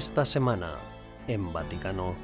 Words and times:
Esta 0.00 0.24
semana, 0.24 0.76
en 1.28 1.52
Vaticano, 1.52 2.14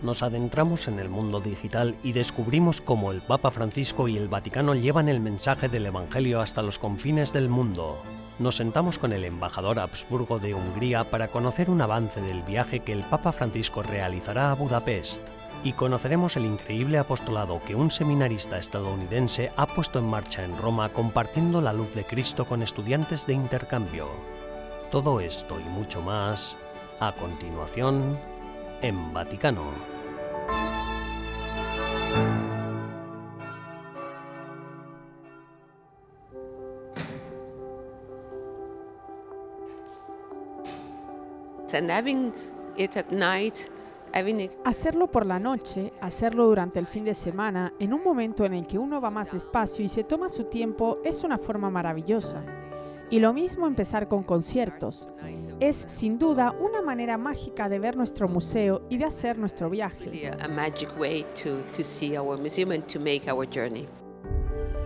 nos 0.00 0.22
adentramos 0.22 0.86
en 0.86 1.00
el 1.00 1.08
mundo 1.08 1.40
digital 1.40 1.96
y 2.04 2.12
descubrimos 2.12 2.80
cómo 2.80 3.10
el 3.10 3.20
Papa 3.20 3.50
Francisco 3.50 4.06
y 4.06 4.16
el 4.16 4.28
Vaticano 4.28 4.76
llevan 4.76 5.08
el 5.08 5.18
mensaje 5.18 5.68
del 5.68 5.86
Evangelio 5.86 6.40
hasta 6.40 6.62
los 6.62 6.78
confines 6.78 7.32
del 7.32 7.48
mundo. 7.48 8.00
Nos 8.38 8.54
sentamos 8.54 9.00
con 9.00 9.12
el 9.12 9.24
embajador 9.24 9.80
Habsburgo 9.80 10.38
de 10.38 10.54
Hungría 10.54 11.10
para 11.10 11.26
conocer 11.26 11.68
un 11.68 11.82
avance 11.82 12.20
del 12.20 12.44
viaje 12.44 12.78
que 12.78 12.92
el 12.92 13.02
Papa 13.02 13.32
Francisco 13.32 13.82
realizará 13.82 14.52
a 14.52 14.54
Budapest 14.54 15.20
y 15.64 15.72
conoceremos 15.72 16.36
el 16.36 16.44
increíble 16.44 16.98
apostolado 16.98 17.60
que 17.66 17.74
un 17.74 17.90
seminarista 17.90 18.56
estadounidense 18.56 19.50
ha 19.56 19.66
puesto 19.66 19.98
en 19.98 20.06
marcha 20.06 20.44
en 20.44 20.56
Roma 20.56 20.90
compartiendo 20.90 21.60
la 21.60 21.72
luz 21.72 21.92
de 21.92 22.04
Cristo 22.04 22.44
con 22.44 22.62
estudiantes 22.62 23.26
de 23.26 23.32
intercambio. 23.32 24.10
Todo 24.92 25.18
esto 25.18 25.58
y 25.58 25.68
mucho 25.68 26.00
más 26.00 26.56
a 27.00 27.12
continuación 27.12 28.18
en 28.82 29.12
Vaticano. 29.12 29.96
Hacerlo 44.64 45.08
por 45.08 45.26
la 45.26 45.38
noche, 45.38 45.92
hacerlo 46.00 46.46
durante 46.46 46.78
el 46.78 46.86
fin 46.86 47.04
de 47.04 47.12
semana, 47.12 47.74
en 47.78 47.92
un 47.92 48.02
momento 48.02 48.46
en 48.46 48.54
el 48.54 48.66
que 48.66 48.78
uno 48.78 48.98
va 48.98 49.10
más 49.10 49.32
despacio 49.32 49.84
y 49.84 49.88
se 49.90 50.04
toma 50.04 50.30
su 50.30 50.44
tiempo, 50.44 50.98
es 51.04 51.22
una 51.22 51.36
forma 51.36 51.68
maravillosa. 51.68 52.42
Y 53.10 53.20
lo 53.20 53.32
mismo 53.32 53.66
empezar 53.66 54.08
con 54.08 54.24
conciertos. 54.24 55.08
Es 55.60 55.76
sin 55.76 56.18
duda 56.18 56.52
una 56.60 56.82
manera 56.82 57.16
mágica 57.18 57.68
de 57.68 57.78
ver 57.78 57.96
nuestro 57.96 58.28
museo 58.28 58.82
y 58.90 58.98
de 58.98 59.04
hacer 59.04 59.38
nuestro 59.38 59.70
viaje. 59.70 60.04
really 60.06 60.26
a, 60.26 60.36
a 60.44 60.48
magic 60.48 60.88
way 60.98 61.24
to, 61.42 61.62
to 61.76 61.84
see 61.84 62.16
our 62.16 62.38
museum 62.38 62.72
and 62.72 62.84
to 62.86 62.98
make 62.98 63.30
our 63.30 63.48
journey. 63.48 63.86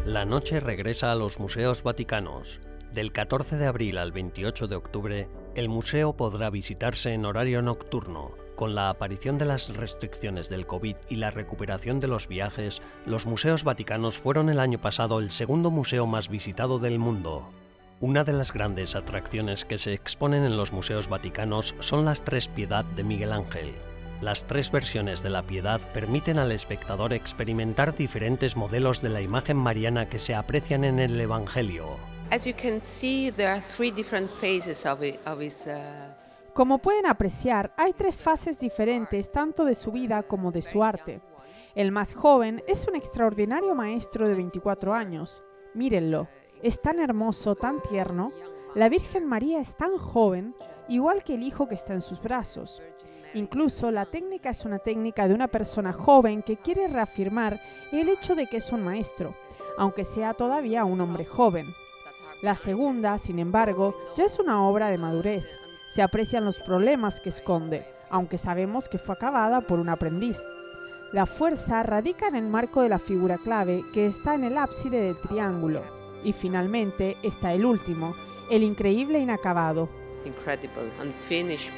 La 0.05 0.25
noche 0.25 0.61
regresa 0.61 1.12
a 1.12 1.15
los 1.15 1.39
museos 1.39 1.83
vaticanos. 1.83 2.61
Del 2.93 3.12
14 3.12 3.57
de 3.57 3.67
abril 3.67 3.99
al 3.99 4.12
28 4.12 4.67
de 4.67 4.77
octubre, 4.77 5.29
el 5.55 5.69
museo 5.69 6.15
podrá 6.15 6.51
visitarse 6.51 7.15
en 7.15 7.25
horario 7.25 7.62
nocturno. 7.62 8.33
Con 8.57 8.75
la 8.75 8.91
aparición 8.91 9.39
de 9.39 9.47
las 9.47 9.75
restricciones 9.75 10.49
del 10.49 10.67
COVID 10.67 10.97
y 11.09 11.17
la 11.17 11.31
recuperación 11.31 12.01
de 12.01 12.09
los 12.09 12.29
viajes, 12.29 12.83
los 13.07 13.27
museos 13.27 13.65
vaticanos 13.65 14.19
fueron 14.19 14.51
el 14.51 14.61
año 14.61 14.81
pasado 14.81 15.21
el 15.21 15.31
segundo 15.31 15.71
museo 15.71 16.07
más 16.07 16.29
visitado 16.29 16.79
del 16.79 16.99
mundo. 16.99 17.49
Una 18.03 18.25
de 18.25 18.33
las 18.33 18.55
grandes 18.55 18.97
atracciones 18.97 19.67
que 19.67 19.77
se 19.77 19.93
exponen 19.93 20.45
en 20.45 20.56
los 20.56 20.73
museos 20.73 21.11
vaticanos 21.11 21.75
son 21.81 22.06
las 22.06 22.23
tres 22.23 22.48
Piedad 22.48 22.83
de 22.83 23.05
Miguel 23.05 23.31
Ángel. 23.31 23.75
Las 24.23 24.47
tres 24.47 24.70
versiones 24.70 25.23
de 25.23 25.29
la 25.29 25.43
Piedad 25.43 25.83
permiten 25.93 26.39
al 26.39 26.51
espectador 26.51 27.12
experimentar 27.12 27.95
diferentes 27.95 28.56
modelos 28.56 29.03
de 29.03 29.11
la 29.11 29.21
imagen 29.21 29.59
mariana 29.59 30.09
que 30.09 30.19
se 30.19 30.34
aprecian 30.34 30.84
en 30.84 30.98
el 30.98 31.21
Evangelio. 31.21 31.98
As 32.31 32.47
you 32.47 32.55
can 32.55 32.83
see, 32.83 33.31
there 33.33 33.50
are 33.50 33.61
three 33.61 33.91
different 33.91 34.31
phases 34.31 34.87
of, 34.87 35.03
it, 35.03 35.17
of 35.27 35.43
his. 35.43 35.69
Como 36.55 36.78
pueden 36.78 37.05
apreciar, 37.05 37.75
hay 37.77 37.93
tres 37.93 38.22
fases 38.22 38.59
diferentes 38.59 39.31
tanto 39.31 39.67
de 39.67 39.75
su 39.75 39.93
vida 39.93 40.22
como 40.22 40.53
de 40.53 40.62
su 40.62 40.82
arte. 40.82 41.21
El 41.75 41.93
más 41.93 42.15
joven 42.15 42.62
es 42.67 42.88
un 42.88 42.97
extraordinario 42.97 43.75
maestro 43.75 44.27
de 44.27 44.37
24 44.37 44.94
años. 44.94 45.44
Mírenlo, 45.75 46.28
es 46.62 46.81
tan 46.81 47.00
hermoso, 47.00 47.54
tan 47.54 47.81
tierno. 47.81 48.32
La 48.75 48.88
Virgen 48.88 49.26
María 49.26 49.60
es 49.60 49.76
tan 49.76 49.97
joven, 49.98 50.54
igual 50.88 51.25
que 51.25 51.34
el 51.34 51.43
hijo 51.43 51.69
que 51.69 51.75
está 51.75 51.94
en 51.94 52.00
sus 52.00 52.21
brazos. 52.21 52.82
Incluso 53.34 53.91
la 53.91 54.06
técnica 54.06 54.50
es 54.50 54.65
una 54.65 54.81
técnica 54.81 55.28
de 55.28 55.34
una 55.34 55.49
persona 55.49 55.93
joven 55.93 56.43
que 56.43 56.56
quiere 56.56 56.88
reafirmar 56.88 57.60
el 57.93 58.09
hecho 58.09 58.34
de 58.34 58.49
que 58.49 58.56
es 58.56 58.72
un 58.72 58.82
maestro, 58.82 59.37
aunque 59.78 60.04
sea 60.04 60.34
todavía 60.34 60.84
un 60.84 61.00
hombre 61.00 61.25
joven. 61.25 61.66
La 62.43 62.56
segunda, 62.56 63.19
sin 63.19 63.38
embargo, 63.38 63.94
ya 64.16 64.25
es 64.25 64.38
una 64.38 64.66
obra 64.66 64.88
de 64.88 64.99
madurez. 64.99 65.59
Se 65.94 66.03
aprecian 66.03 66.44
los 66.44 66.59
problemas 66.59 67.20
que 67.20 67.28
esconde, 67.28 67.87
aunque 68.09 68.38
sabemos 68.38 68.88
que 68.88 68.99
fue 68.99 69.15
acabada 69.15 69.60
por 69.60 69.78
un 69.78 69.88
aprendiz. 69.88 70.38
La 71.12 71.26
fuerza 71.26 71.82
radica 71.82 72.28
en 72.28 72.37
el 72.37 72.47
marco 72.47 72.82
de 72.82 72.88
la 72.88 72.99
figura 72.99 73.38
clave 73.38 73.84
que 73.93 74.06
está 74.06 74.34
en 74.34 74.44
el 74.44 74.59
ábside 74.59 75.03
del 75.03 75.20
triángulo. 75.20 75.82
Y 76.25 76.32
finalmente 76.32 77.16
está 77.22 77.53
el 77.53 77.64
último, 77.64 78.14
el 78.50 78.62
increíble 78.62 79.19
inacabado. 79.19 79.88
incredible, 80.25 80.91
unfinished. 81.03 81.72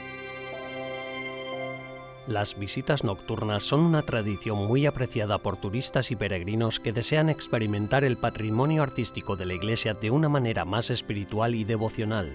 Las 2.29 2.57
visitas 2.57 3.03
nocturnas 3.03 3.65
son 3.65 3.81
una 3.81 4.03
tradición 4.03 4.67
muy 4.69 4.87
apreciada 4.87 5.39
por 5.39 5.57
turistas 5.57 6.13
y 6.13 6.17
peregrinos 6.17 6.79
que 6.79 6.93
desean 6.93 7.29
experimentar 7.29 8.05
el 8.05 8.17
patrimonio 8.17 8.85
artístico 8.85 9.35
de 9.35 9.45
la 9.45 9.55
iglesia 9.55 9.95
de 9.95 10.13
una 10.13 10.29
manera 10.29 10.65
más 10.65 10.91
espiritual 10.91 11.57
y 11.57 11.65
devocional. 11.65 12.31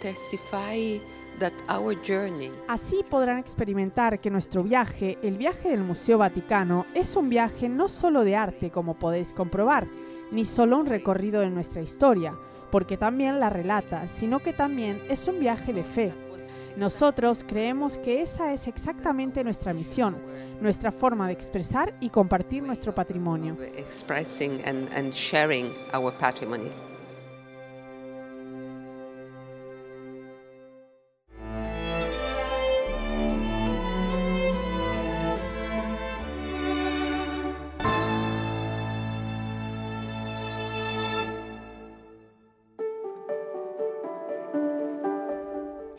Testify 0.00 1.00
that 1.40 1.52
our 1.68 1.96
journey 2.06 2.50
Así 2.68 3.04
podrán 3.10 3.38
experimentar 3.38 4.20
que 4.20 4.30
nuestro 4.30 4.62
viaje, 4.62 5.18
el 5.20 5.36
viaje 5.36 5.70
del 5.70 5.80
Museo 5.80 6.18
Vaticano, 6.18 6.86
es 6.94 7.16
un 7.16 7.28
viaje 7.28 7.68
no 7.68 7.88
solo 7.88 8.22
de 8.22 8.36
arte, 8.36 8.70
como 8.70 8.94
podéis 8.94 9.32
comprobar, 9.32 9.88
ni 10.30 10.44
solo 10.44 10.78
un 10.78 10.86
recorrido 10.86 11.40
de 11.40 11.50
nuestra 11.50 11.82
historia, 11.82 12.34
porque 12.70 12.96
también 12.96 13.40
la 13.40 13.50
relata, 13.50 14.08
sino 14.08 14.40
que 14.40 14.52
también 14.52 14.98
es 15.08 15.28
un 15.28 15.40
viaje 15.40 15.72
de 15.72 15.84
fe. 15.84 16.12
Nosotros 16.76 17.42
creemos 17.46 17.96
que 17.96 18.20
esa 18.20 18.52
es 18.52 18.68
exactamente 18.68 19.42
nuestra 19.42 19.72
misión, 19.72 20.16
nuestra 20.60 20.92
forma 20.92 21.26
de 21.26 21.32
expresar 21.32 21.94
y 22.00 22.10
compartir 22.10 22.62
nuestro 22.62 22.94
patrimonio. 22.94 23.56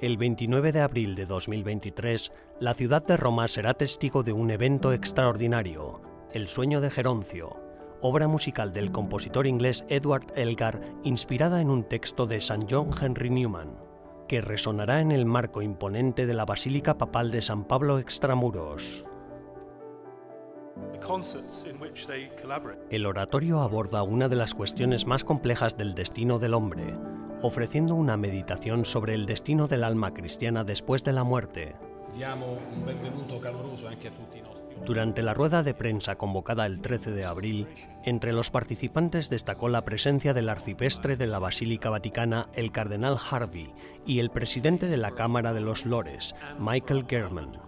El 0.07 0.15
29 0.15 0.71
de 0.71 0.79
abril 0.79 1.15
de 1.15 1.25
2023, 1.25 2.31
la 2.61 2.73
ciudad 2.73 3.05
de 3.05 3.17
Roma 3.17 3.49
será 3.49 3.73
testigo 3.73 4.23
de 4.23 4.31
un 4.31 4.51
evento 4.51 4.93
extraordinario, 4.93 5.99
El 6.31 6.47
sueño 6.47 6.79
de 6.79 6.89
Geroncio, 6.89 7.57
obra 7.99 8.29
musical 8.29 8.71
del 8.71 8.93
compositor 8.93 9.47
inglés 9.47 9.83
Edward 9.89 10.27
Elgar 10.37 10.79
inspirada 11.03 11.59
en 11.59 11.69
un 11.69 11.83
texto 11.83 12.25
de 12.25 12.37
St. 12.37 12.67
John 12.69 12.91
Henry 12.97 13.29
Newman, 13.29 13.75
que 14.29 14.39
resonará 14.39 15.01
en 15.01 15.11
el 15.11 15.25
marco 15.25 15.61
imponente 15.61 16.25
de 16.25 16.35
la 16.35 16.45
Basílica 16.45 16.97
Papal 16.97 17.29
de 17.29 17.41
San 17.41 17.65
Pablo 17.65 17.99
Extramuros. 17.99 19.03
El 22.89 23.05
oratorio 23.05 23.59
aborda 23.59 24.03
una 24.03 24.29
de 24.29 24.35
las 24.37 24.55
cuestiones 24.55 25.05
más 25.05 25.25
complejas 25.25 25.75
del 25.75 25.95
destino 25.95 26.39
del 26.39 26.53
hombre, 26.53 26.95
ofreciendo 27.41 27.95
una 27.95 28.17
meditación 28.17 28.85
sobre 28.85 29.13
el 29.13 29.25
destino 29.25 29.67
del 29.67 29.83
alma 29.83 30.13
cristiana 30.13 30.63
después 30.63 31.03
de 31.03 31.13
la 31.13 31.23
muerte. 31.23 31.75
Durante 34.85 35.21
la 35.21 35.33
rueda 35.33 35.63
de 35.63 35.73
prensa 35.73 36.15
convocada 36.15 36.65
el 36.65 36.81
13 36.81 37.11
de 37.11 37.25
abril, 37.25 37.67
entre 38.03 38.31
los 38.31 38.51
participantes 38.51 39.29
destacó 39.29 39.69
la 39.69 39.83
presencia 39.83 40.33
del 40.33 40.49
arciprestre 40.49 41.17
de 41.17 41.27
la 41.27 41.39
Basílica 41.39 41.89
Vaticana, 41.89 42.47
el 42.53 42.71
cardenal 42.71 43.17
Harvey, 43.29 43.73
y 44.05 44.19
el 44.19 44.29
presidente 44.29 44.87
de 44.87 44.97
la 44.97 45.11
Cámara 45.11 45.53
de 45.53 45.61
los 45.61 45.85
Lores, 45.85 46.35
Michael 46.59 47.05
German. 47.07 47.59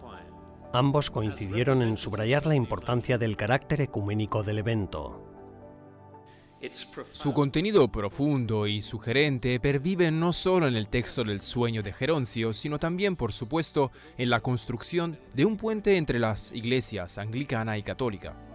Ambos 0.71 1.09
coincidieron 1.09 1.81
en 1.81 1.97
subrayar 1.97 2.45
la 2.45 2.55
importancia 2.55 3.17
del 3.17 3.35
carácter 3.35 3.81
ecuménico 3.81 4.43
del 4.43 4.59
evento. 4.59 5.28
Su 7.11 7.33
contenido 7.33 7.87
profundo 7.87 8.67
y 8.67 8.81
sugerente 8.81 9.59
pervive 9.59 10.11
no 10.11 10.33
solo 10.33 10.67
en 10.67 10.75
el 10.75 10.89
texto 10.89 11.23
del 11.23 11.41
sueño 11.41 11.81
de 11.83 11.93
Geroncio, 11.93 12.51
sino 12.53 12.79
también, 12.79 13.15
por 13.15 13.31
supuesto, 13.31 13.91
en 14.17 14.29
la 14.29 14.41
construcción 14.41 15.17
de 15.33 15.45
un 15.45 15.55
puente 15.55 15.95
entre 15.95 16.19
las 16.19 16.51
iglesias 16.51 17.17
anglicana 17.17 17.77
y 17.77 17.83
católica. 17.83 18.48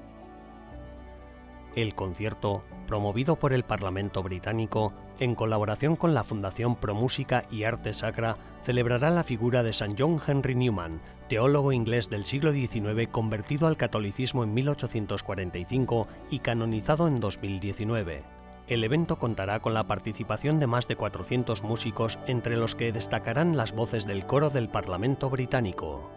El 1.76 1.94
concierto, 1.94 2.62
promovido 2.86 3.36
por 3.36 3.52
el 3.52 3.64
Parlamento 3.64 4.22
británico, 4.22 4.92
en 5.18 5.34
colaboración 5.34 5.96
con 5.96 6.14
la 6.14 6.22
Fundación 6.22 6.76
Pro 6.76 6.94
Música 6.94 7.46
y 7.50 7.64
Arte 7.64 7.92
Sacra, 7.94 8.36
celebrará 8.62 9.10
la 9.10 9.24
figura 9.24 9.62
de 9.62 9.70
St. 9.70 9.96
John 9.98 10.20
Henry 10.24 10.54
Newman, 10.54 11.00
teólogo 11.28 11.72
inglés 11.72 12.10
del 12.10 12.24
siglo 12.24 12.52
XIX 12.52 13.08
convertido 13.10 13.66
al 13.66 13.76
catolicismo 13.76 14.44
en 14.44 14.54
1845 14.54 16.06
y 16.30 16.38
canonizado 16.38 17.08
en 17.08 17.18
2019. 17.18 18.22
El 18.66 18.82
evento 18.82 19.18
contará 19.18 19.60
con 19.60 19.74
la 19.74 19.84
participación 19.84 20.58
de 20.60 20.66
más 20.66 20.88
de 20.88 20.96
400 20.96 21.62
músicos, 21.62 22.18
entre 22.26 22.56
los 22.56 22.74
que 22.74 22.92
destacarán 22.92 23.56
las 23.56 23.72
voces 23.72 24.06
del 24.06 24.26
coro 24.26 24.48
del 24.48 24.68
Parlamento 24.68 25.28
británico. 25.28 26.10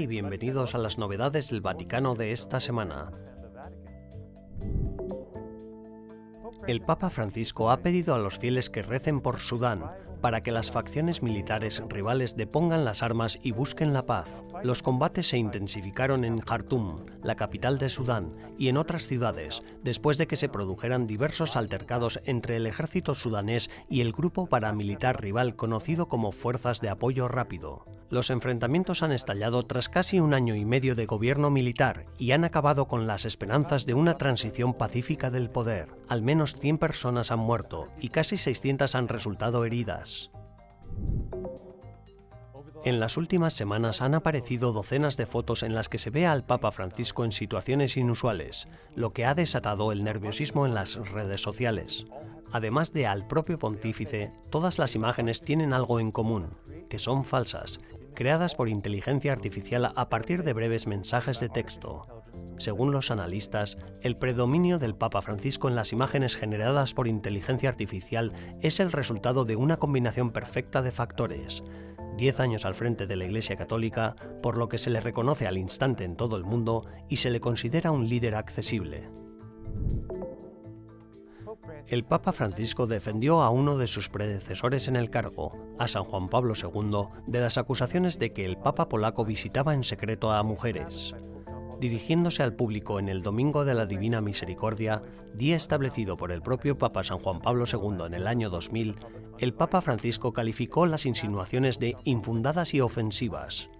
Y 0.00 0.06
bienvenidos 0.06 0.74
a 0.74 0.78
las 0.78 0.96
novedades 0.96 1.50
del 1.50 1.60
Vaticano 1.60 2.14
de 2.14 2.32
esta 2.32 2.58
semana. 2.58 3.12
El 6.66 6.80
Papa 6.80 7.10
Francisco 7.10 7.70
ha 7.70 7.82
pedido 7.82 8.14
a 8.14 8.18
los 8.18 8.38
fieles 8.38 8.70
que 8.70 8.80
recen 8.80 9.20
por 9.20 9.40
Sudán 9.40 9.90
para 10.22 10.42
que 10.42 10.52
las 10.52 10.70
facciones 10.70 11.22
militares 11.22 11.82
rivales 11.86 12.34
depongan 12.34 12.86
las 12.86 13.02
armas 13.02 13.38
y 13.42 13.52
busquen 13.52 13.92
la 13.92 14.06
paz. 14.06 14.42
Los 14.62 14.82
combates 14.82 15.28
se 15.28 15.38
intensificaron 15.38 16.24
en 16.24 16.38
Khartoum, 16.38 17.06
la 17.22 17.34
capital 17.34 17.78
de 17.78 17.88
Sudán, 17.88 18.34
y 18.58 18.68
en 18.68 18.76
otras 18.76 19.06
ciudades, 19.06 19.62
después 19.82 20.18
de 20.18 20.26
que 20.26 20.36
se 20.36 20.50
produjeran 20.50 21.06
diversos 21.06 21.56
altercados 21.56 22.20
entre 22.24 22.56
el 22.56 22.66
ejército 22.66 23.14
sudanés 23.14 23.70
y 23.88 24.02
el 24.02 24.12
grupo 24.12 24.46
paramilitar 24.46 25.20
rival 25.20 25.56
conocido 25.56 26.08
como 26.08 26.30
Fuerzas 26.30 26.80
de 26.80 26.90
Apoyo 26.90 27.26
Rápido. 27.26 27.86
Los 28.10 28.28
enfrentamientos 28.28 29.02
han 29.02 29.12
estallado 29.12 29.62
tras 29.62 29.88
casi 29.88 30.20
un 30.20 30.34
año 30.34 30.54
y 30.54 30.66
medio 30.66 30.94
de 30.94 31.06
gobierno 31.06 31.48
militar 31.48 32.04
y 32.18 32.32
han 32.32 32.44
acabado 32.44 32.86
con 32.86 33.06
las 33.06 33.24
esperanzas 33.24 33.86
de 33.86 33.94
una 33.94 34.18
transición 34.18 34.74
pacífica 34.74 35.30
del 35.30 35.48
poder. 35.48 35.88
Al 36.08 36.20
menos 36.20 36.54
100 36.54 36.76
personas 36.78 37.30
han 37.30 37.38
muerto 37.38 37.88
y 37.98 38.08
casi 38.08 38.36
600 38.36 38.94
han 38.94 39.08
resultado 39.08 39.64
heridas. 39.64 40.30
En 42.82 42.98
las 42.98 43.18
últimas 43.18 43.52
semanas 43.52 44.00
han 44.00 44.14
aparecido 44.14 44.72
docenas 44.72 45.18
de 45.18 45.26
fotos 45.26 45.62
en 45.62 45.74
las 45.74 45.90
que 45.90 45.98
se 45.98 46.08
ve 46.08 46.26
al 46.26 46.44
Papa 46.44 46.70
Francisco 46.72 47.26
en 47.26 47.32
situaciones 47.32 47.98
inusuales, 47.98 48.68
lo 48.94 49.12
que 49.12 49.26
ha 49.26 49.34
desatado 49.34 49.92
el 49.92 50.02
nerviosismo 50.02 50.64
en 50.64 50.74
las 50.74 50.96
redes 51.10 51.42
sociales. 51.42 52.06
Además 52.52 52.94
de 52.94 53.06
al 53.06 53.26
propio 53.26 53.58
pontífice, 53.58 54.32
todas 54.48 54.78
las 54.78 54.94
imágenes 54.94 55.42
tienen 55.42 55.74
algo 55.74 56.00
en 56.00 56.10
común, 56.10 56.54
que 56.88 56.98
son 56.98 57.24
falsas 57.24 57.80
creadas 58.14 58.54
por 58.54 58.68
inteligencia 58.68 59.32
artificial 59.32 59.92
a 59.94 60.08
partir 60.10 60.42
de 60.42 60.52
breves 60.52 60.86
mensajes 60.86 61.40
de 61.40 61.48
texto. 61.48 62.02
Según 62.58 62.92
los 62.92 63.10
analistas, 63.10 63.78
el 64.02 64.16
predominio 64.16 64.78
del 64.78 64.94
Papa 64.94 65.22
Francisco 65.22 65.68
en 65.68 65.74
las 65.74 65.92
imágenes 65.92 66.36
generadas 66.36 66.92
por 66.92 67.08
inteligencia 67.08 67.70
artificial 67.70 68.32
es 68.60 68.78
el 68.78 68.92
resultado 68.92 69.46
de 69.46 69.56
una 69.56 69.78
combinación 69.78 70.32
perfecta 70.32 70.82
de 70.82 70.92
factores. 70.92 71.62
Diez 72.16 72.40
años 72.40 72.64
al 72.64 72.74
frente 72.74 73.06
de 73.06 73.16
la 73.16 73.24
Iglesia 73.24 73.56
Católica, 73.56 74.16
por 74.42 74.58
lo 74.58 74.68
que 74.68 74.78
se 74.78 74.90
le 74.90 75.00
reconoce 75.00 75.46
al 75.46 75.58
instante 75.58 76.04
en 76.04 76.16
todo 76.16 76.36
el 76.36 76.44
mundo 76.44 76.86
y 77.08 77.16
se 77.16 77.30
le 77.30 77.40
considera 77.40 77.90
un 77.90 78.08
líder 78.08 78.34
accesible 78.34 79.08
el 81.90 82.04
Papa 82.04 82.32
Francisco 82.32 82.86
defendió 82.86 83.42
a 83.42 83.50
uno 83.50 83.76
de 83.76 83.88
sus 83.88 84.08
predecesores 84.08 84.86
en 84.86 84.94
el 84.94 85.10
cargo, 85.10 85.52
a 85.78 85.88
San 85.88 86.04
Juan 86.04 86.28
Pablo 86.28 86.54
II, 86.54 87.08
de 87.26 87.40
las 87.40 87.58
acusaciones 87.58 88.18
de 88.18 88.32
que 88.32 88.44
el 88.44 88.56
Papa 88.56 88.88
polaco 88.88 89.24
visitaba 89.24 89.74
en 89.74 89.82
secreto 89.82 90.30
a 90.30 90.42
mujeres. 90.44 91.16
Dirigiéndose 91.80 92.42
al 92.42 92.52
público 92.52 92.98
en 92.98 93.08
el 93.08 93.22
Domingo 93.22 93.64
de 93.64 93.72
la 93.72 93.86
Divina 93.86 94.20
Misericordia, 94.20 95.00
día 95.32 95.56
establecido 95.56 96.18
por 96.18 96.30
el 96.30 96.42
propio 96.42 96.76
Papa 96.76 97.02
San 97.04 97.18
Juan 97.20 97.40
Pablo 97.40 97.64
II 97.66 98.04
en 98.04 98.12
el 98.12 98.26
año 98.26 98.50
2000, 98.50 98.96
el 99.38 99.54
Papa 99.54 99.80
Francisco 99.80 100.34
calificó 100.34 100.84
las 100.84 101.06
insinuaciones 101.06 101.78
de 101.78 101.96
infundadas 102.04 102.74
y 102.74 102.82
ofensivas. 102.82 103.70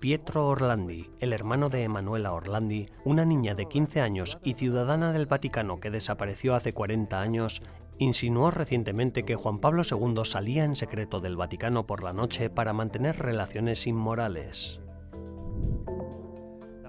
Pietro 0.00 0.46
Orlandi, 0.48 1.08
el 1.18 1.32
hermano 1.32 1.70
de 1.70 1.84
Emanuela 1.84 2.34
Orlandi, 2.34 2.90
una 3.06 3.24
niña 3.24 3.54
de 3.54 3.68
15 3.68 4.02
años 4.02 4.38
y 4.44 4.52
ciudadana 4.52 5.12
del 5.12 5.24
Vaticano 5.24 5.80
que 5.80 5.90
desapareció 5.90 6.54
hace 6.54 6.74
40 6.74 7.18
años, 7.22 7.62
insinuó 7.96 8.50
recientemente 8.50 9.24
que 9.24 9.36
Juan 9.36 9.60
Pablo 9.60 9.82
II 9.90 10.26
salía 10.26 10.64
en 10.64 10.76
secreto 10.76 11.20
del 11.20 11.36
Vaticano 11.36 11.86
por 11.86 12.02
la 12.02 12.12
noche 12.12 12.50
para 12.50 12.74
mantener 12.74 13.18
relaciones 13.18 13.86
inmorales. 13.86 14.83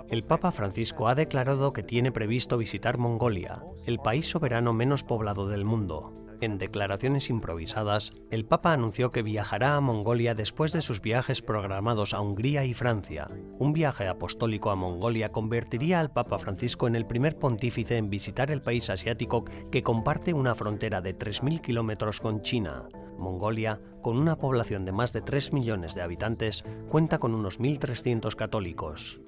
El 0.09 0.23
Papa 0.23 0.51
Francisco 0.51 1.07
ha 1.07 1.15
declarado 1.15 1.71
que 1.71 1.83
tiene 1.83 2.11
previsto 2.11 2.57
visitar 2.57 2.97
Mongolia, 2.97 3.63
el 3.85 3.99
país 3.99 4.29
soberano 4.29 4.73
menos 4.73 5.03
poblado 5.03 5.47
del 5.47 5.65
mundo, 5.65 6.25
en 6.41 6.57
declaraciones 6.57 7.29
improvisadas, 7.29 8.11
el 8.29 8.45
Papa 8.45 8.73
anunció 8.73 9.11
que 9.11 9.23
viajará 9.23 9.75
a 9.75 9.81
Mongolia 9.81 10.35
después 10.35 10.73
de 10.73 10.81
sus 10.81 11.01
viajes 11.01 11.41
programados 11.41 12.13
a 12.13 12.19
Hungría 12.19 12.65
y 12.65 12.73
Francia. 12.73 13.29
Un 13.57 13.73
viaje 13.73 14.07
apostólico 14.07 14.69
a 14.69 14.75
Mongolia 14.75 15.31
convertiría 15.31 15.99
al 15.99 16.11
Papa 16.11 16.37
Francisco 16.37 16.87
en 16.87 16.95
el 16.95 17.05
primer 17.05 17.37
pontífice 17.37 17.97
en 17.97 18.09
visitar 18.09 18.51
el 18.51 18.61
país 18.61 18.89
asiático 18.89 19.45
que 19.71 19.83
comparte 19.83 20.33
una 20.33 20.55
frontera 20.55 21.01
de 21.01 21.17
3.000 21.17 21.61
kilómetros 21.61 22.19
con 22.19 22.41
China. 22.41 22.89
Mongolia, 23.17 23.79
con 24.01 24.17
una 24.17 24.37
población 24.37 24.83
de 24.83 24.91
más 24.91 25.13
de 25.13 25.21
3 25.21 25.53
millones 25.53 25.95
de 25.95 26.01
habitantes, 26.01 26.65
cuenta 26.89 27.17
con 27.17 27.33
unos 27.33 27.59
1.300 27.61 28.35
católicos 28.35 29.21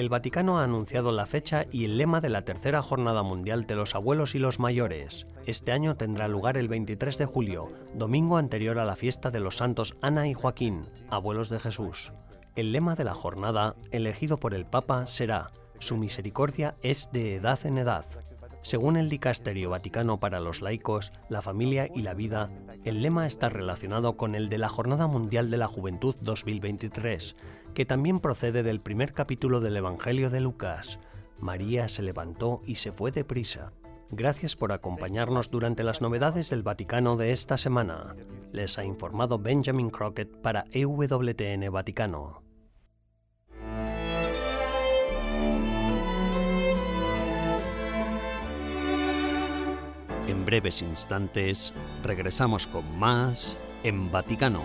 el 0.00 0.08
Vaticano 0.08 0.58
ha 0.58 0.64
anunciado 0.64 1.12
la 1.12 1.26
fecha 1.26 1.66
y 1.70 1.84
el 1.84 1.98
lema 1.98 2.22
de 2.22 2.30
la 2.30 2.42
tercera 2.42 2.80
Jornada 2.80 3.22
Mundial 3.22 3.66
de 3.66 3.74
los 3.74 3.94
Abuelos 3.94 4.34
y 4.34 4.38
los 4.38 4.58
Mayores. 4.58 5.26
Este 5.44 5.72
año 5.72 5.96
tendrá 5.96 6.26
lugar 6.26 6.56
el 6.56 6.68
23 6.68 7.18
de 7.18 7.26
julio, 7.26 7.68
domingo 7.94 8.38
anterior 8.38 8.78
a 8.78 8.86
la 8.86 8.96
fiesta 8.96 9.30
de 9.30 9.40
los 9.40 9.58
santos 9.58 9.96
Ana 10.00 10.26
y 10.26 10.32
Joaquín, 10.32 10.86
abuelos 11.10 11.50
de 11.50 11.60
Jesús. 11.60 12.12
El 12.56 12.72
lema 12.72 12.94
de 12.94 13.04
la 13.04 13.14
jornada, 13.14 13.74
elegido 13.90 14.38
por 14.38 14.54
el 14.54 14.64
Papa, 14.64 15.04
será 15.06 15.50
Su 15.80 15.96
misericordia 15.98 16.74
es 16.82 17.10
de 17.12 17.36
edad 17.36 17.58
en 17.64 17.76
edad. 17.76 18.06
Según 18.62 18.96
el 18.96 19.08
Dicasterio 19.08 19.70
Vaticano 19.70 20.18
para 20.18 20.40
los 20.40 20.60
laicos, 20.60 21.12
la 21.28 21.42
familia 21.42 21.88
y 21.94 22.02
la 22.02 22.14
vida, 22.14 22.50
el 22.84 23.02
lema 23.02 23.26
está 23.26 23.48
relacionado 23.48 24.16
con 24.16 24.34
el 24.34 24.48
de 24.48 24.58
la 24.58 24.68
Jornada 24.68 25.06
Mundial 25.06 25.50
de 25.50 25.56
la 25.56 25.66
Juventud 25.66 26.14
2023, 26.20 27.36
que 27.74 27.86
también 27.86 28.20
procede 28.20 28.62
del 28.62 28.80
primer 28.80 29.12
capítulo 29.12 29.60
del 29.60 29.76
Evangelio 29.76 30.30
de 30.30 30.40
Lucas. 30.40 30.98
María 31.38 31.88
se 31.88 32.02
levantó 32.02 32.62
y 32.66 32.76
se 32.76 32.92
fue 32.92 33.10
deprisa. 33.12 33.72
Gracias 34.10 34.56
por 34.56 34.72
acompañarnos 34.72 35.50
durante 35.50 35.84
las 35.84 36.00
novedades 36.00 36.50
del 36.50 36.62
Vaticano 36.62 37.16
de 37.16 37.30
esta 37.30 37.56
semana. 37.56 38.16
Les 38.52 38.76
ha 38.78 38.84
informado 38.84 39.38
Benjamin 39.38 39.90
Crockett 39.90 40.36
para 40.40 40.64
EWTN 40.72 41.70
Vaticano. 41.70 42.42
En 50.26 50.44
breves 50.44 50.82
instantes 50.82 51.72
regresamos 52.02 52.66
con 52.66 52.98
más 52.98 53.58
en 53.82 54.10
Vaticano. 54.10 54.62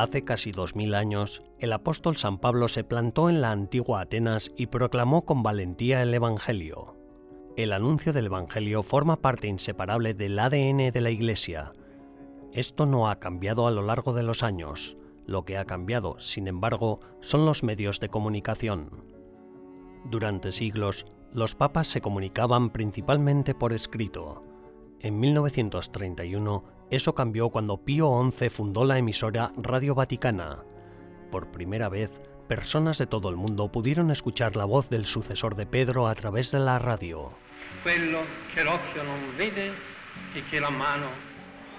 Hace 0.00 0.24
casi 0.24 0.50
dos 0.50 0.76
mil 0.76 0.94
años, 0.94 1.42
el 1.58 1.74
apóstol 1.74 2.16
San 2.16 2.38
Pablo 2.38 2.68
se 2.68 2.84
plantó 2.84 3.28
en 3.28 3.42
la 3.42 3.50
antigua 3.50 4.00
Atenas 4.00 4.50
y 4.56 4.68
proclamó 4.68 5.26
con 5.26 5.42
valentía 5.42 6.02
el 6.02 6.14
Evangelio. 6.14 6.96
El 7.58 7.74
anuncio 7.74 8.14
del 8.14 8.24
Evangelio 8.24 8.82
forma 8.82 9.16
parte 9.16 9.46
inseparable 9.46 10.14
del 10.14 10.38
ADN 10.38 10.90
de 10.90 11.00
la 11.02 11.10
Iglesia. 11.10 11.72
Esto 12.54 12.86
no 12.86 13.10
ha 13.10 13.16
cambiado 13.16 13.66
a 13.66 13.70
lo 13.70 13.82
largo 13.82 14.14
de 14.14 14.22
los 14.22 14.42
años. 14.42 14.96
Lo 15.26 15.44
que 15.44 15.58
ha 15.58 15.66
cambiado, 15.66 16.18
sin 16.18 16.48
embargo, 16.48 17.00
son 17.20 17.44
los 17.44 17.62
medios 17.62 18.00
de 18.00 18.08
comunicación. 18.08 19.04
Durante 20.06 20.50
siglos, 20.50 21.04
los 21.34 21.54
papas 21.54 21.88
se 21.88 22.00
comunicaban 22.00 22.70
principalmente 22.70 23.54
por 23.54 23.74
escrito. 23.74 24.49
En 25.02 25.18
1931, 25.18 26.64
eso 26.90 27.14
cambió 27.14 27.48
cuando 27.48 27.78
Pío 27.78 28.10
XI 28.36 28.50
fundó 28.50 28.84
la 28.84 28.98
emisora 28.98 29.52
Radio 29.56 29.94
Vaticana. 29.94 30.64
Por 31.30 31.50
primera 31.50 31.88
vez, 31.88 32.20
personas 32.48 32.98
de 32.98 33.06
todo 33.06 33.30
el 33.30 33.36
mundo 33.36 33.72
pudieron 33.72 34.10
escuchar 34.10 34.56
la 34.56 34.66
voz 34.66 34.90
del 34.90 35.06
sucesor 35.06 35.54
de 35.54 35.64
Pedro 35.64 36.06
a 36.06 36.14
través 36.14 36.50
de 36.50 36.58
la 36.58 36.78
radio. 36.78 37.30
E 37.86 37.96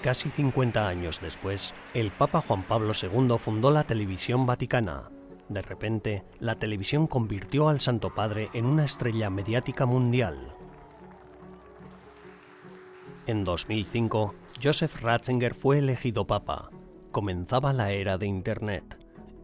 Casi 0.02 0.30
50 0.32 0.88
años 0.88 1.22
después, 1.22 1.76
el 1.94 2.10
Papa 2.12 2.42
Juan 2.42 2.64
Pablo 2.64 2.94
II 3.00 3.38
fundó 3.38 3.70
la 3.70 3.84
televisión 3.84 4.48
vaticana. 4.48 5.12
De 5.48 5.62
repente, 5.62 6.24
la 6.40 6.56
televisión 6.56 7.06
convirtió 7.06 7.70
al 7.70 7.82
Santo 7.82 8.16
Padre 8.16 8.50
en 8.54 8.66
una 8.66 8.86
estrella 8.86 9.30
mediática 9.30 9.86
mundial. 9.86 10.56
En 13.28 13.44
2005, 13.44 14.34
Joseph 14.62 14.96
Ratzinger 15.00 15.54
fue 15.54 15.78
elegido 15.78 16.26
papa. 16.26 16.72
Comenzaba 17.12 17.72
la 17.72 17.92
era 17.92 18.18
de 18.18 18.26
Internet. 18.26 18.98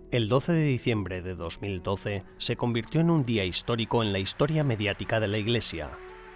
El 0.10 0.30
12 0.30 0.54
de 0.54 0.64
diciembre 0.64 1.22
de 1.22 1.36
2012 1.36 2.24
se 2.40 2.56
convirtió 2.56 3.02
en 3.02 3.12
un 3.12 3.24
día 3.24 3.46
histórico 3.46 4.02
en 4.02 4.14
la 4.14 4.20
historia 4.20 4.64
mediática 4.64 5.20
de 5.20 5.28
la 5.28 5.38
Iglesia. 5.38 5.92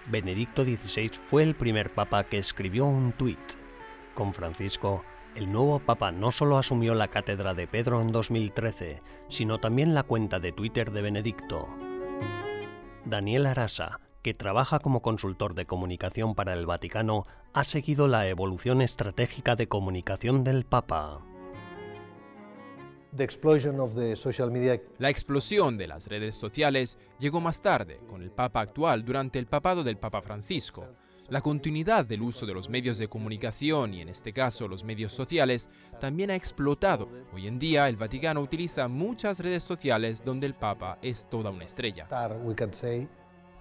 Benedicto 0.06 0.64
XVI 0.64 1.10
fue 1.26 1.42
el 1.42 1.56
primer 1.56 1.92
papa 1.94 2.26
que 2.26 2.38
escribió 2.38 2.86
un 2.86 3.12
tuit. 3.14 3.40
Con 4.14 4.34
Francisco, 4.34 5.04
el 5.36 5.52
nuevo 5.52 5.80
papa 5.80 6.12
no 6.12 6.32
solo 6.32 6.60
asumió 6.60 6.94
la 6.94 7.08
cátedra 7.08 7.56
de 7.56 7.66
Pedro 7.66 8.02
en 8.02 8.12
2013, 8.12 9.02
sino 9.30 9.58
también 9.58 9.96
la 9.96 10.04
cuenta 10.04 10.40
de 10.40 10.52
Twitter 10.52 10.92
de 10.92 11.02
Benedicto. 11.02 11.68
Daniel 13.06 13.48
Arasa, 13.48 14.00
que 14.22 14.34
trabaja 14.34 14.80
como 14.80 15.02
consultor 15.02 15.56
de 15.56 15.66
comunicación 15.66 16.36
para 16.36 16.54
el 16.54 16.66
Vaticano, 16.66 17.26
ha 17.54 17.64
seguido 17.64 18.08
la 18.08 18.28
evolución 18.28 18.82
estratégica 18.82 19.56
de 19.56 19.68
comunicación 19.68 20.44
del 20.44 20.66
Papa. 20.66 21.22
La 25.00 25.10
explosión 25.10 25.78
de 25.78 25.88
las 25.88 26.08
redes 26.08 26.36
sociales 26.36 26.98
llegó 27.20 27.42
más 27.42 27.62
tarde, 27.62 28.00
con 28.08 28.22
el 28.22 28.32
Papa 28.32 28.62
actual, 28.62 29.04
durante 29.04 29.38
el 29.38 29.48
papado 29.48 29.84
del 29.84 29.98
Papa 29.98 30.22
Francisco. 30.22 30.88
La 31.28 31.42
continuidad 31.42 32.06
del 32.06 32.22
uso 32.22 32.46
de 32.46 32.54
los 32.54 32.70
medios 32.70 32.98
de 32.98 33.08
comunicación 33.08 33.94
y 33.94 34.02
en 34.02 34.10
este 34.10 34.34
caso 34.34 34.68
los 34.68 34.84
medios 34.84 35.14
sociales 35.14 35.70
también 36.00 36.30
ha 36.30 36.36
explotado. 36.36 37.10
Hoy 37.34 37.48
en 37.48 37.58
día 37.58 37.88
el 37.88 37.96
Vaticano 37.96 38.42
utiliza 38.42 38.88
muchas 38.88 39.40
redes 39.40 39.64
sociales 39.64 40.24
donde 40.24 40.48
el 40.48 40.56
Papa 40.56 40.98
es 41.02 41.30
toda 41.30 41.50
una 41.50 41.66
estrella. 41.66 42.08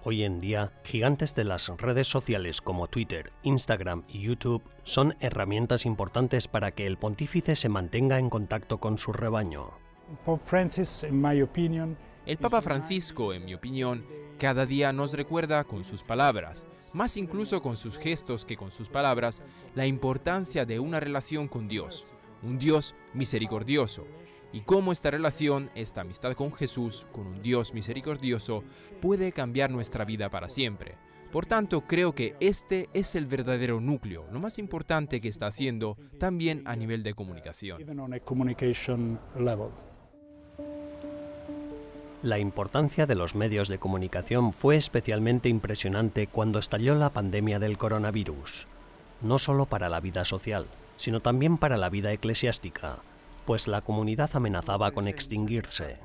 Hoy 0.03 0.23
en 0.23 0.39
día, 0.39 0.71
gigantes 0.83 1.35
de 1.35 1.43
las 1.43 1.67
redes 1.77 2.07
sociales 2.07 2.59
como 2.59 2.87
Twitter, 2.87 3.31
Instagram 3.43 4.03
y 4.07 4.21
YouTube 4.21 4.63
son 4.83 5.15
herramientas 5.19 5.85
importantes 5.85 6.47
para 6.47 6.71
que 6.71 6.87
el 6.87 6.97
pontífice 6.97 7.55
se 7.55 7.69
mantenga 7.69 8.17
en 8.17 8.31
contacto 8.31 8.79
con 8.79 8.97
su 8.97 9.13
rebaño. 9.13 9.69
El 12.25 12.37
Papa 12.37 12.61
Francisco, 12.63 13.31
en 13.31 13.45
mi 13.45 13.53
opinión, 13.53 14.03
cada 14.39 14.65
día 14.65 14.91
nos 14.91 15.13
recuerda 15.13 15.63
con 15.65 15.83
sus 15.83 16.01
palabras, 16.01 16.65
más 16.93 17.15
incluso 17.15 17.61
con 17.61 17.77
sus 17.77 17.99
gestos 17.99 18.43
que 18.43 18.57
con 18.57 18.71
sus 18.71 18.89
palabras, 18.89 19.43
la 19.75 19.85
importancia 19.85 20.65
de 20.65 20.79
una 20.79 20.99
relación 20.99 21.47
con 21.47 21.67
Dios, 21.67 22.11
un 22.41 22.57
Dios 22.57 22.95
misericordioso, 23.13 24.07
y 24.53 24.61
cómo 24.61 24.91
esta 24.91 25.11
relación, 25.11 25.69
esta 25.75 26.01
amistad 26.01 26.33
con 26.33 26.53
Jesús, 26.53 27.07
con 27.11 27.27
un 27.27 27.41
Dios 27.41 27.73
misericordioso, 27.73 28.63
puede 29.01 29.31
cambiar 29.31 29.71
nuestra 29.71 30.05
vida 30.05 30.29
para 30.29 30.49
siempre. 30.49 30.95
Por 31.31 31.45
tanto, 31.45 31.81
creo 31.81 32.13
que 32.13 32.35
este 32.41 32.89
es 32.93 33.15
el 33.15 33.25
verdadero 33.25 33.79
núcleo, 33.79 34.25
lo 34.31 34.39
más 34.39 34.59
importante 34.59 35.21
que 35.21 35.29
está 35.29 35.47
haciendo 35.47 35.97
también 36.19 36.61
a 36.65 36.75
nivel 36.75 37.03
de 37.03 37.13
comunicación. 37.13 37.79
La 42.23 42.37
importancia 42.37 43.07
de 43.07 43.15
los 43.15 43.33
medios 43.33 43.67
de 43.67 43.79
comunicación 43.79 44.53
fue 44.53 44.75
especialmente 44.75 45.49
impresionante 45.49 46.27
cuando 46.27 46.59
estalló 46.59 46.95
la 46.95 47.09
pandemia 47.09 47.57
del 47.59 47.77
coronavirus, 47.77 48.67
no 49.21 49.39
solo 49.39 49.65
para 49.65 49.89
la 49.89 50.01
vida 50.01 50.25
social, 50.25 50.67
sino 50.97 51.21
también 51.21 51.57
para 51.57 51.77
la 51.77 51.89
vida 51.89 52.11
eclesiástica, 52.11 52.99
pues 53.45 53.67
la 53.67 53.81
comunidad 53.81 54.29
amenazaba 54.33 54.91
con 54.91 55.07
extinguirse. 55.07 55.99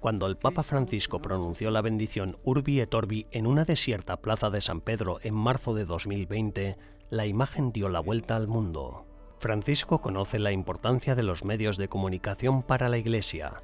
Cuando 0.00 0.26
el 0.26 0.36
Papa 0.36 0.62
Francisco 0.62 1.20
pronunció 1.22 1.70
la 1.70 1.80
bendición 1.80 2.36
Urbi 2.44 2.80
et 2.80 2.92
Orbi 2.92 3.26
en 3.30 3.46
una 3.46 3.64
desierta 3.64 4.18
plaza 4.18 4.50
de 4.50 4.60
San 4.60 4.82
Pedro 4.82 5.18
en 5.22 5.34
marzo 5.34 5.72
de 5.72 5.86
2020, 5.86 6.76
la 7.08 7.26
imagen 7.26 7.72
dio 7.72 7.88
la 7.88 8.00
vuelta 8.00 8.36
al 8.36 8.46
mundo. 8.46 9.06
Francisco 9.38 10.02
conoce 10.02 10.38
la 10.38 10.52
importancia 10.52 11.14
de 11.14 11.22
los 11.22 11.44
medios 11.44 11.78
de 11.78 11.88
comunicación 11.88 12.62
para 12.62 12.88
la 12.88 12.98
Iglesia. 12.98 13.62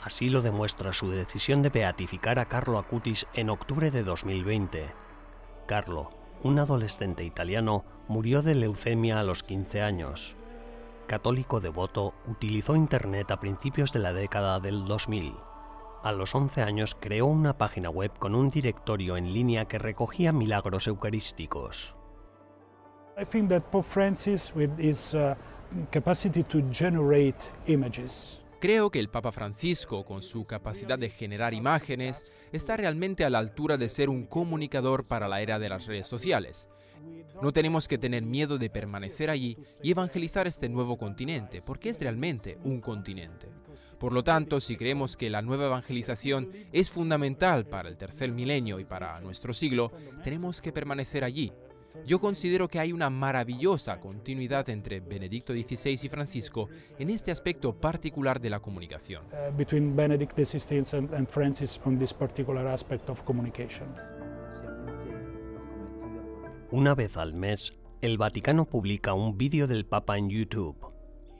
Así 0.00 0.28
lo 0.28 0.42
demuestra 0.42 0.92
su 0.92 1.10
decisión 1.10 1.62
de 1.62 1.70
beatificar 1.70 2.38
a 2.38 2.46
Carlo 2.46 2.78
Acutis 2.78 3.26
en 3.34 3.50
octubre 3.50 3.90
de 3.90 4.04
2020. 4.04 4.92
Carlo, 5.66 6.10
un 6.42 6.58
adolescente 6.58 7.24
italiano, 7.24 7.84
murió 8.06 8.42
de 8.42 8.54
leucemia 8.54 9.18
a 9.18 9.24
los 9.24 9.42
15 9.42 9.82
años 9.82 10.36
católico 11.06 11.60
devoto, 11.60 12.14
utilizó 12.26 12.76
Internet 12.76 13.30
a 13.30 13.40
principios 13.40 13.92
de 13.92 14.00
la 14.00 14.12
década 14.12 14.60
del 14.60 14.84
2000. 14.84 15.34
A 16.02 16.12
los 16.12 16.34
11 16.34 16.62
años 16.62 16.96
creó 16.98 17.26
una 17.26 17.56
página 17.56 17.88
web 17.88 18.12
con 18.18 18.34
un 18.34 18.50
directorio 18.50 19.16
en 19.16 19.32
línea 19.32 19.64
que 19.66 19.78
recogía 19.78 20.32
milagros 20.32 20.86
eucarísticos. 20.86 21.94
Creo 28.60 28.90
que 28.90 28.98
el 28.98 29.10
Papa 29.10 29.30
Francisco, 29.30 30.04
con 30.04 30.22
su 30.22 30.44
capacidad 30.46 30.98
de 30.98 31.10
generar 31.10 31.54
imágenes, 31.54 32.32
está 32.50 32.76
realmente 32.76 33.24
a 33.24 33.30
la 33.30 33.38
altura 33.38 33.76
de 33.76 33.88
ser 33.88 34.08
un 34.08 34.24
comunicador 34.24 35.06
para 35.06 35.28
la 35.28 35.42
era 35.42 35.58
de 35.58 35.68
las 35.68 35.86
redes 35.86 36.06
sociales. 36.06 36.66
No 37.42 37.52
tenemos 37.52 37.88
que 37.88 37.98
tener 37.98 38.22
miedo 38.22 38.58
de 38.58 38.70
permanecer 38.70 39.30
allí 39.30 39.56
y 39.82 39.90
evangelizar 39.90 40.46
este 40.46 40.68
nuevo 40.68 40.96
continente, 40.96 41.60
porque 41.66 41.90
es 41.90 42.00
realmente 42.00 42.58
un 42.64 42.80
continente. 42.80 43.48
Por 43.98 44.12
lo 44.12 44.22
tanto, 44.22 44.60
si 44.60 44.76
creemos 44.76 45.16
que 45.16 45.30
la 45.30 45.42
nueva 45.42 45.66
evangelización 45.66 46.50
es 46.72 46.90
fundamental 46.90 47.66
para 47.66 47.88
el 47.88 47.96
tercer 47.96 48.32
milenio 48.32 48.78
y 48.78 48.84
para 48.84 49.20
nuestro 49.20 49.52
siglo, 49.52 49.92
tenemos 50.22 50.60
que 50.60 50.72
permanecer 50.72 51.24
allí. 51.24 51.52
Yo 52.06 52.20
considero 52.20 52.68
que 52.68 52.80
hay 52.80 52.92
una 52.92 53.08
maravillosa 53.08 54.00
continuidad 54.00 54.68
entre 54.68 55.00
Benedicto 55.00 55.52
XVI 55.52 55.98
y 56.02 56.08
Francisco 56.08 56.68
en 56.98 57.08
este 57.10 57.30
aspecto 57.30 57.72
particular 57.72 58.40
de 58.40 58.50
la 58.50 58.60
comunicación. 58.60 59.22
Una 66.74 66.96
vez 66.96 67.16
al 67.16 67.34
mes, 67.34 67.72
el 68.00 68.18
Vaticano 68.18 68.64
publica 68.64 69.14
un 69.14 69.38
vídeo 69.38 69.68
del 69.68 69.86
Papa 69.86 70.18
en 70.18 70.28
YouTube. 70.28 70.92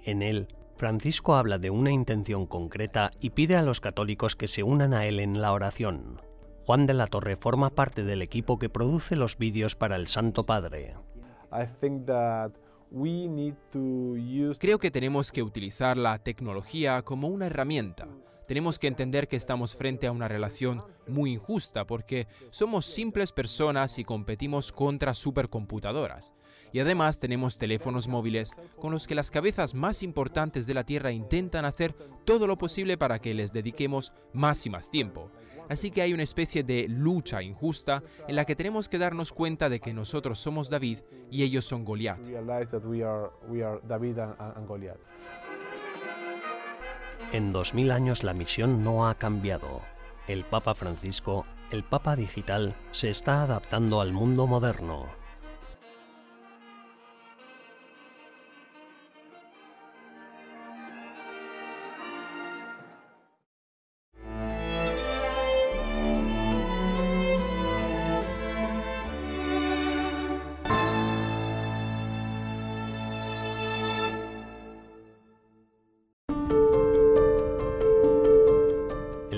En 0.05 0.23
él, 0.23 0.47
Francisco 0.77 1.35
habla 1.35 1.59
de 1.59 1.71
una 1.71 1.91
intención 1.91 2.47
concreta 2.47 3.11
y 3.19 3.31
pide 3.31 3.57
a 3.57 3.63
los 3.63 3.81
católicos 3.81 4.37
que 4.37 4.47
se 4.47 4.63
unan 4.63 4.95
a 4.95 5.07
él 5.07 5.19
en 5.19 5.43
la 5.43 5.53
oración. 5.53 6.21
Juan 6.65 6.87
de 6.87 6.95
la 6.95 7.09
Torre 7.09 7.35
forma 7.35 7.71
parte 7.71 8.05
del 8.05 8.23
equipo 8.23 8.61
que 8.61 8.69
produce 8.69 9.17
los 9.17 9.37
vídeos 9.37 9.75
para 9.75 9.97
el 9.97 10.07
Santo 10.07 10.47
Padre. 10.47 10.95
Creo 14.61 14.79
que 14.79 14.91
tenemos 14.93 15.33
que 15.33 15.43
utilizar 15.43 15.97
la 15.97 16.19
tecnología 16.21 17.03
como 17.03 17.27
una 17.27 17.47
herramienta 17.47 18.07
tenemos 18.47 18.79
que 18.79 18.87
entender 18.87 19.29
que 19.29 19.37
estamos 19.37 19.75
frente 19.75 20.07
a 20.07 20.13
una 20.13 20.29
relación 20.29 20.83
muy 21.07 21.33
injusta 21.33 21.87
porque 21.87 22.27
somos 22.51 22.87
simples 22.87 23.33
personas 23.33 23.99
y 23.99 24.05
competimos 24.05 24.73
contra 24.73 25.15
supercomputadoras. 25.15 26.35
Y 26.73 26.81
además 26.81 27.21
tenemos 27.21 27.57
teléfonos 27.57 28.09
móviles 28.09 28.57
con 28.81 28.91
los 28.91 29.07
que 29.07 29.15
las 29.15 29.31
cabezas 29.31 29.75
más 29.75 30.03
importantes 30.03 30.67
de 30.67 30.75
la 30.75 30.85
Tierra 30.85 31.13
intentan 31.13 31.65
hacer 31.65 31.93
todo 32.25 32.47
lo 32.47 32.59
posible 32.59 32.99
para 32.99 33.21
que 33.21 33.33
les 33.33 33.53
dediquemos 33.53 34.13
más 34.33 34.67
y 34.67 34.71
más 34.71 34.91
tiempo. 34.91 35.31
Así 35.69 35.91
que 35.91 36.03
hay 36.03 36.13
una 36.13 36.23
especie 36.23 36.63
de 36.63 36.87
lucha 36.89 37.43
injusta 37.43 38.03
en 38.29 38.37
la 38.37 38.45
que 38.45 38.57
tenemos 38.57 38.89
que 38.89 38.99
darnos 38.99 39.33
cuenta 39.33 39.69
de 39.69 39.81
que 39.81 39.95
nosotros 39.95 40.39
somos 40.39 40.69
David 40.69 40.99
y 41.31 41.43
ellos 41.43 41.65
son 41.65 41.85
Goliat. 41.85 42.19
En 47.35 47.53
2000 47.53 47.91
años 47.91 48.23
la 48.23 48.33
misión 48.33 48.85
no 48.85 49.09
ha 49.09 49.17
cambiado. 49.17 49.81
El 50.29 50.45
Papa 50.45 50.73
Francisco, 50.77 51.47
el 51.73 51.83
Papa 51.83 52.15
digital, 52.15 52.77
se 52.93 53.11
está 53.11 53.43
adaptando 53.43 54.01
al 54.01 54.13
mundo 54.13 54.47
moderno. 54.47 55.09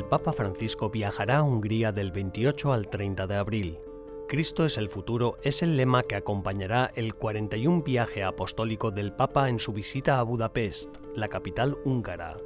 Papa 0.08 0.32
Francisco 0.32 0.88
viajará 0.88 1.38
a 1.38 1.42
Hungría 1.42 1.90
del 1.90 2.12
28 2.12 2.72
al 2.72 2.88
30 2.88 3.26
de 3.26 3.34
abril. 3.34 3.78
Cristo 4.28 4.64
es 4.64 4.78
el 4.78 4.88
futuro 4.88 5.36
es 5.42 5.62
el 5.62 5.76
lema 5.76 6.04
que 6.04 6.14
acompañará 6.14 6.92
el 6.94 7.14
41 7.14 7.82
viaje 7.82 8.22
apostólico 8.22 8.92
del 8.92 9.12
Papa 9.12 9.48
en 9.48 9.58
su 9.58 9.72
visita 9.72 10.20
a 10.20 10.22
Budapest, 10.22 10.96
la 11.14 11.28
capital 11.28 11.76
húngara. 11.84 12.36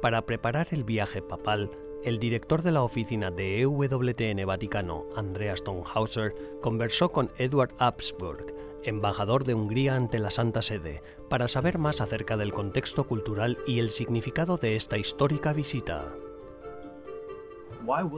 Para 0.00 0.24
preparar 0.24 0.68
el 0.70 0.84
viaje 0.84 1.20
papal, 1.20 1.70
el 2.04 2.20
director 2.20 2.62
de 2.62 2.72
la 2.72 2.82
oficina 2.82 3.30
de 3.30 3.62
EWTN 3.62 4.46
Vaticano, 4.46 5.06
Andreas 5.16 5.64
Tonhauser, 5.64 6.34
conversó 6.60 7.08
con 7.08 7.30
Edward 7.38 7.74
Habsburg, 7.78 8.54
embajador 8.84 9.44
de 9.44 9.54
Hungría 9.54 9.96
ante 9.96 10.20
la 10.20 10.30
Santa 10.30 10.62
Sede, 10.62 11.02
para 11.28 11.48
saber 11.48 11.78
más 11.78 12.00
acerca 12.00 12.36
del 12.36 12.52
contexto 12.52 13.04
cultural 13.04 13.58
y 13.66 13.80
el 13.80 13.90
significado 13.90 14.58
de 14.58 14.76
esta 14.76 14.96
histórica 14.96 15.52
visita. 15.52 16.14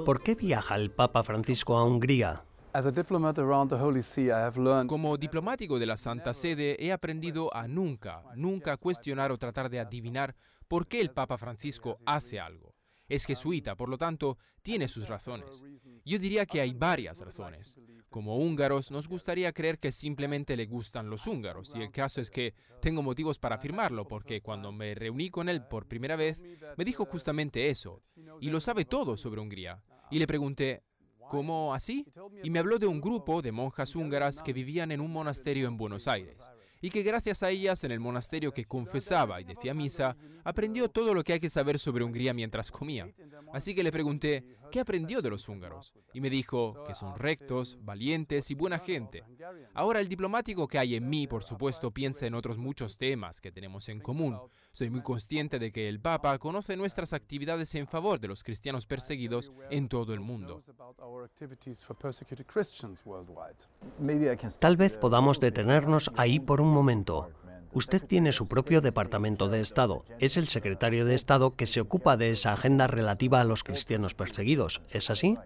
¿Por 0.05 0.23
qué 0.23 0.35
viaja 0.35 0.77
el 0.77 0.91
Papa 0.91 1.23
Francisco 1.23 1.77
a 1.77 1.85
Hungría? 1.85 2.45
Como 4.87 5.17
diplomático 5.17 5.79
de 5.79 5.87
la 5.87 5.97
Santa 5.97 6.35
Sede 6.35 6.77
he 6.79 6.93
aprendido 6.93 7.55
a 7.55 7.67
nunca, 7.67 8.23
nunca 8.37 8.77
cuestionar 8.77 9.33
o 9.33 9.39
tratar 9.39 9.69
de 9.69 9.81
adivinar 9.81 10.37
por 10.69 10.87
qué 10.87 11.01
el 11.01 11.11
Papa 11.11 11.37
Francisco 11.37 11.99
hace 12.07 12.39
algo. 12.39 12.76
Es 13.09 13.25
jesuita, 13.25 13.77
por 13.77 13.89
lo 13.89 13.99
tanto, 13.99 14.39
tiene 14.63 14.89
sus 14.89 15.09
razones. 15.09 15.63
Yo 16.05 16.19
diría 16.19 16.47
que 16.47 16.61
hay 16.61 16.73
varias 16.73 17.21
razones. 17.21 17.79
Como 18.09 18.39
húngaros, 18.39 18.91
nos 18.91 19.09
gustaría 19.09 19.53
creer 19.53 19.79
que 19.79 19.93
simplemente 19.93 20.57
le 20.57 20.67
gustan 20.67 21.11
los 21.11 21.27
húngaros, 21.27 21.73
y 21.75 21.83
el 21.83 21.91
caso 21.91 22.21
es 22.21 22.31
que 22.31 22.55
tengo 22.81 23.03
motivos 23.03 23.39
para 23.39 23.57
afirmarlo, 23.57 24.07
porque 24.07 24.41
cuando 24.41 24.73
me 24.73 24.95
reuní 24.95 25.31
con 25.31 25.49
él 25.49 25.67
por 25.67 25.87
primera 25.87 26.17
vez, 26.17 26.41
me 26.77 26.85
dijo 26.85 27.05
justamente 27.05 27.69
eso, 27.69 28.03
y 28.41 28.51
lo 28.51 28.61
sabe 28.61 28.85
todo 28.85 29.17
sobre 29.17 29.41
Hungría. 29.41 29.83
Y 30.11 30.19
le 30.19 30.27
pregunté, 30.27 30.83
¿Cómo 31.29 31.75
así? 31.75 32.07
Y 32.45 32.51
me 32.51 32.61
habló 32.61 32.79
de 32.79 32.87
un 32.87 33.01
grupo 33.01 33.43
de 33.43 33.51
monjas 33.51 33.97
húngaras 33.97 34.43
que 34.45 34.53
vivían 34.53 34.93
en 34.93 35.01
un 35.01 35.11
monasterio 35.11 35.67
en 35.67 35.77
Buenos 35.77 36.07
Aires 36.07 36.49
y 36.81 36.91
que 36.91 37.03
gracias 37.03 37.43
a 37.43 37.51
ellas 37.51 37.83
en 37.85 37.91
el 37.91 38.01
monasterio 38.01 38.53
que 38.53 38.65
confesaba 38.65 39.41
y 39.41 39.45
decía 39.45 39.75
misa, 39.75 40.17
aprendió 40.45 40.89
todo 40.89 41.15
lo 41.15 41.25
que 41.25 41.35
hay 41.35 41.41
que 41.41 41.51
saber 41.51 41.79
sobre 41.79 42.05
Hungría 42.05 42.35
mientras 42.35 42.71
comía. 42.71 43.09
Así 43.53 43.75
que 43.75 43.83
le 43.83 43.93
pregunté, 43.93 44.45
¿qué 44.71 44.81
aprendió 44.81 45.23
de 45.23 45.31
los 45.31 45.49
húngaros? 45.49 45.95
Y 46.13 46.21
me 46.21 46.31
dijo 46.31 46.85
que 46.87 46.95
son 46.95 47.17
rectos, 47.19 47.79
valientes 47.83 48.51
y 48.51 48.55
buena 48.55 48.79
gente. 48.79 49.25
Ahora 49.75 50.01
el 50.01 50.09
diplomático 50.09 50.69
que 50.69 50.79
hay 50.79 50.95
en 50.95 51.09
mí, 51.09 51.27
por 51.27 51.45
supuesto, 51.45 51.91
piensa 51.91 52.27
en 52.27 52.35
otros 52.35 52.59
muchos 52.59 52.97
temas 52.97 53.41
que 53.41 53.53
tenemos 53.53 53.89
en 53.89 54.01
común. 54.01 54.39
Soy 54.73 54.91
muy 54.91 55.03
consciente 55.03 55.59
de 55.59 55.73
que 55.73 55.89
el 55.89 56.01
Papa 56.01 56.39
conoce 56.39 56.77
nuestras 56.77 57.13
actividades 57.13 57.75
en 57.75 57.87
favor 57.87 58.21
de 58.21 58.29
los 58.29 58.45
cristianos 58.45 58.87
perseguidos 58.87 59.53
en 59.71 59.89
todo 59.89 60.13
el 60.13 60.21
mundo. 60.21 60.63
Tal 64.61 64.77
vez 64.77 64.99
podamos 64.99 65.41
detenernos 65.41 66.11
ahí 66.17 66.41
por 66.41 66.61
un 66.61 66.69
momento. 66.73 67.31
Usted 67.73 68.03
tiene 68.05 68.33
su 68.33 68.49
propio 68.49 68.81
Departamento 68.81 69.49
de 69.49 69.61
Estado. 69.61 70.05
Es 70.19 70.37
el 70.37 70.49
secretario 70.49 71.05
de 71.05 71.15
Estado 71.15 71.57
que 71.57 71.67
se 71.67 71.81
ocupa 71.81 72.17
de 72.17 72.31
esa 72.31 72.53
agenda 72.53 72.87
relativa 72.87 73.41
a 73.41 73.45
los 73.45 73.65
cristianos 73.65 74.15
perseguidos. 74.15 74.83
¿Es 74.91 75.11
así? 75.11 75.37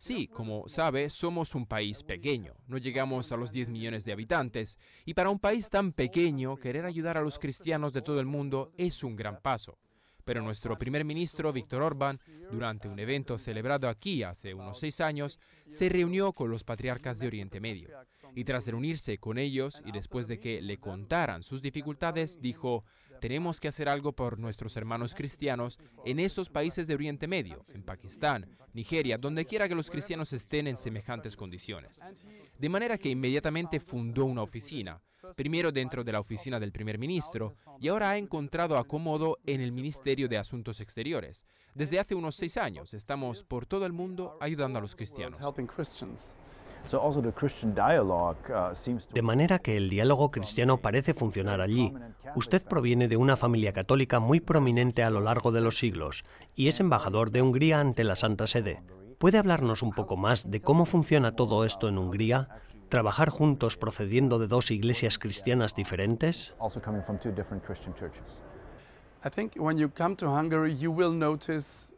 Sí, 0.00 0.28
como 0.28 0.68
sabe, 0.68 1.10
somos 1.10 1.56
un 1.56 1.66
país 1.66 2.04
pequeño, 2.04 2.54
no 2.68 2.78
llegamos 2.78 3.32
a 3.32 3.36
los 3.36 3.50
10 3.50 3.68
millones 3.68 4.04
de 4.04 4.12
habitantes, 4.12 4.78
y 5.04 5.14
para 5.14 5.28
un 5.28 5.40
país 5.40 5.70
tan 5.70 5.92
pequeño, 5.92 6.56
querer 6.56 6.86
ayudar 6.86 7.18
a 7.18 7.20
los 7.20 7.40
cristianos 7.40 7.92
de 7.92 8.02
todo 8.02 8.20
el 8.20 8.26
mundo 8.26 8.70
es 8.78 9.02
un 9.02 9.16
gran 9.16 9.40
paso. 9.40 9.76
Pero 10.24 10.40
nuestro 10.42 10.78
primer 10.78 11.04
ministro, 11.04 11.52
Víctor 11.52 11.82
Orbán, 11.82 12.20
durante 12.50 12.86
un 12.86 12.98
evento 13.00 13.38
celebrado 13.38 13.88
aquí 13.88 14.22
hace 14.22 14.54
unos 14.54 14.78
seis 14.78 15.00
años, 15.00 15.40
se 15.66 15.88
reunió 15.88 16.32
con 16.32 16.48
los 16.48 16.62
patriarcas 16.62 17.18
de 17.18 17.26
Oriente 17.26 17.60
Medio. 17.60 17.88
Y 18.34 18.44
tras 18.44 18.66
reunirse 18.66 19.18
con 19.18 19.38
ellos 19.38 19.82
y 19.84 19.92
después 19.92 20.28
de 20.28 20.38
que 20.38 20.60
le 20.60 20.78
contaran 20.78 21.42
sus 21.42 21.62
dificultades, 21.62 22.40
dijo, 22.40 22.84
tenemos 23.20 23.60
que 23.60 23.68
hacer 23.68 23.88
algo 23.88 24.12
por 24.12 24.38
nuestros 24.38 24.76
hermanos 24.76 25.14
cristianos 25.14 25.78
en 26.04 26.20
esos 26.20 26.48
países 26.48 26.86
de 26.86 26.94
Oriente 26.94 27.26
Medio, 27.26 27.64
en 27.68 27.82
Pakistán, 27.82 28.56
Nigeria, 28.72 29.18
donde 29.18 29.44
quiera 29.44 29.68
que 29.68 29.74
los 29.74 29.90
cristianos 29.90 30.32
estén 30.32 30.66
en 30.66 30.76
semejantes 30.76 31.36
condiciones. 31.36 32.00
De 32.58 32.68
manera 32.68 32.98
que 32.98 33.08
inmediatamente 33.08 33.80
fundó 33.80 34.24
una 34.24 34.42
oficina, 34.42 35.02
primero 35.36 35.72
dentro 35.72 36.04
de 36.04 36.12
la 36.12 36.20
oficina 36.20 36.60
del 36.60 36.72
primer 36.72 36.98
ministro 36.98 37.54
y 37.80 37.88
ahora 37.88 38.10
ha 38.10 38.18
encontrado 38.18 38.78
acomodo 38.78 39.38
en 39.46 39.60
el 39.60 39.72
Ministerio 39.72 40.28
de 40.28 40.38
Asuntos 40.38 40.80
Exteriores. 40.80 41.44
Desde 41.74 41.98
hace 41.98 42.14
unos 42.14 42.36
seis 42.36 42.56
años 42.56 42.94
estamos 42.94 43.44
por 43.44 43.66
todo 43.66 43.86
el 43.86 43.92
mundo 43.92 44.36
ayudando 44.40 44.78
a 44.78 44.82
los 44.82 44.96
cristianos. 44.96 45.40
De 49.14 49.22
manera 49.22 49.58
que 49.58 49.76
el 49.76 49.90
diálogo 49.90 50.30
cristiano 50.30 50.78
parece 50.78 51.14
funcionar 51.14 51.60
allí. 51.60 51.92
Usted 52.34 52.64
proviene 52.64 53.08
de 53.08 53.16
una 53.16 53.36
familia 53.36 53.72
católica 53.72 54.20
muy 54.20 54.40
prominente 54.40 55.02
a 55.02 55.10
lo 55.10 55.20
largo 55.20 55.52
de 55.52 55.60
los 55.60 55.78
siglos 55.78 56.24
y 56.54 56.68
es 56.68 56.80
embajador 56.80 57.30
de 57.30 57.42
Hungría 57.42 57.80
ante 57.80 58.04
la 58.04 58.16
Santa 58.16 58.46
Sede. 58.46 58.82
¿Puede 59.18 59.38
hablarnos 59.38 59.82
un 59.82 59.92
poco 59.92 60.16
más 60.16 60.50
de 60.50 60.60
cómo 60.60 60.86
funciona 60.86 61.32
todo 61.32 61.64
esto 61.64 61.88
en 61.88 61.98
Hungría? 61.98 62.48
¿Trabajar 62.88 63.28
juntos 63.28 63.76
procediendo 63.76 64.38
de 64.38 64.46
dos 64.46 64.70
iglesias 64.70 65.18
cristianas 65.18 65.74
diferentes? 65.74 66.54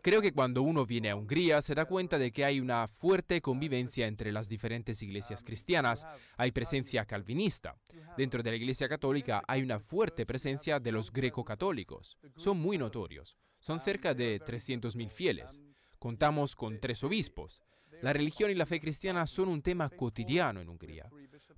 Creo 0.01 0.23
que 0.23 0.33
cuando 0.33 0.63
uno 0.63 0.87
viene 0.87 1.11
a 1.11 1.17
Hungría 1.17 1.61
se 1.61 1.75
da 1.75 1.85
cuenta 1.85 2.19
de 2.19 2.33
que 2.33 2.47
hay 2.47 2.61
una 2.61 2.89
fuerte 2.89 3.43
convivencia 3.43 4.07
entre 4.07 4.33
las 4.33 4.49
diferentes 4.49 5.03
iglesias 5.03 5.45
cristianas. 5.45 6.07
Hay 6.39 6.51
presencia 6.51 7.05
calvinista. 7.05 7.77
Dentro 8.17 8.43
de 8.43 8.51
la 8.51 8.57
iglesia 8.57 8.89
católica 8.89 9.43
hay 9.47 9.63
una 9.63 9.79
fuerte 9.79 10.25
presencia 10.25 10.81
de 10.81 10.93
los 10.93 11.13
greco-católicos. 11.13 12.17
Son 12.37 12.59
muy 12.59 12.79
notorios. 12.79 13.37
Son 13.59 13.81
cerca 13.81 14.15
de 14.15 14.41
300.000 14.41 15.11
fieles. 15.11 15.61
Contamos 15.99 16.57
con 16.57 16.81
tres 16.81 17.05
obispos. 17.05 17.61
La 18.01 18.15
religión 18.15 18.51
y 18.51 18.55
la 18.55 18.65
fe 18.65 18.81
cristiana 18.81 19.27
son 19.27 19.49
un 19.49 19.61
tema 19.61 19.91
cotidiano 19.91 20.63
en 20.63 20.71
Hungría. 20.71 21.11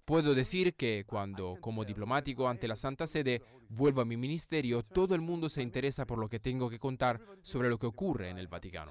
Puedo 0.04 0.34
decir 0.34 0.74
que 0.74 1.04
cuando, 1.06 1.56
como 1.60 1.84
diplomático 1.84 2.48
ante 2.48 2.66
la 2.66 2.74
Santa 2.74 3.06
Sede, 3.06 3.40
vuelvo 3.68 4.00
a 4.00 4.04
mi 4.04 4.16
ministerio, 4.16 4.82
todo 4.82 5.14
el 5.14 5.20
mundo 5.20 5.48
se 5.48 5.62
interesa 5.62 6.04
por 6.06 6.18
lo 6.18 6.28
que 6.28 6.40
tengo 6.40 6.68
que 6.68 6.80
contar 6.80 7.20
sobre 7.42 7.68
lo 7.68 7.78
que 7.78 7.86
ocurre 7.86 8.30
en 8.30 8.38
el 8.38 8.48
Vaticano. 8.48 8.90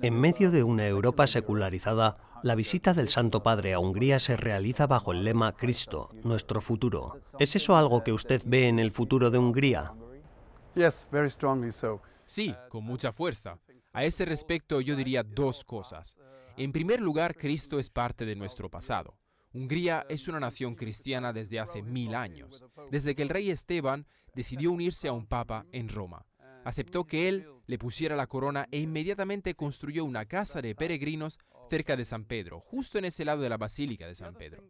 En 0.00 0.20
medio 0.20 0.50
de 0.52 0.62
una 0.62 0.86
Europa 0.86 1.26
secularizada, 1.26 2.18
la 2.44 2.54
visita 2.54 2.94
del 2.94 3.08
Santo 3.08 3.42
Padre 3.42 3.74
a 3.74 3.80
Hungría 3.80 4.20
se 4.20 4.36
realiza 4.36 4.86
bajo 4.86 5.10
el 5.10 5.24
lema 5.24 5.56
Cristo, 5.56 6.10
nuestro 6.22 6.60
futuro. 6.60 7.18
¿Es 7.40 7.56
eso 7.56 7.74
algo 7.74 8.04
que 8.04 8.12
usted 8.12 8.42
ve 8.46 8.68
en 8.68 8.78
el 8.78 8.92
futuro 8.92 9.30
de 9.30 9.38
Hungría? 9.38 9.92
Sí, 12.26 12.54
con 12.68 12.84
mucha 12.84 13.10
fuerza. 13.10 13.58
A 13.92 14.04
ese 14.04 14.24
respecto 14.24 14.80
yo 14.80 14.94
diría 14.94 15.24
dos 15.24 15.64
cosas. 15.64 16.16
En 16.58 16.72
primer 16.72 17.02
lugar, 17.02 17.36
Cristo 17.36 17.78
es 17.78 17.90
parte 17.90 18.24
de 18.24 18.34
nuestro 18.34 18.70
pasado. 18.70 19.18
Hungría 19.52 20.06
es 20.08 20.26
una 20.26 20.40
nación 20.40 20.74
cristiana 20.74 21.32
desde 21.32 21.60
hace 21.60 21.82
mil 21.82 22.14
años, 22.14 22.64
desde 22.90 23.14
que 23.14 23.22
el 23.22 23.28
rey 23.28 23.50
Esteban 23.50 24.06
decidió 24.34 24.70
unirse 24.70 25.08
a 25.08 25.12
un 25.12 25.26
papa 25.26 25.66
en 25.72 25.88
Roma. 25.88 26.24
Aceptó 26.64 27.04
que 27.04 27.28
él 27.28 27.46
le 27.66 27.78
pusiera 27.78 28.16
la 28.16 28.26
corona 28.26 28.66
e 28.70 28.80
inmediatamente 28.80 29.54
construyó 29.54 30.04
una 30.04 30.24
casa 30.24 30.62
de 30.62 30.74
peregrinos 30.74 31.38
cerca 31.68 31.94
de 31.94 32.04
San 32.04 32.24
Pedro, 32.24 32.60
justo 32.60 32.98
en 32.98 33.04
ese 33.04 33.24
lado 33.24 33.42
de 33.42 33.48
la 33.48 33.58
Basílica 33.58 34.06
de 34.06 34.14
San 34.14 34.34
Pedro. 34.34 34.64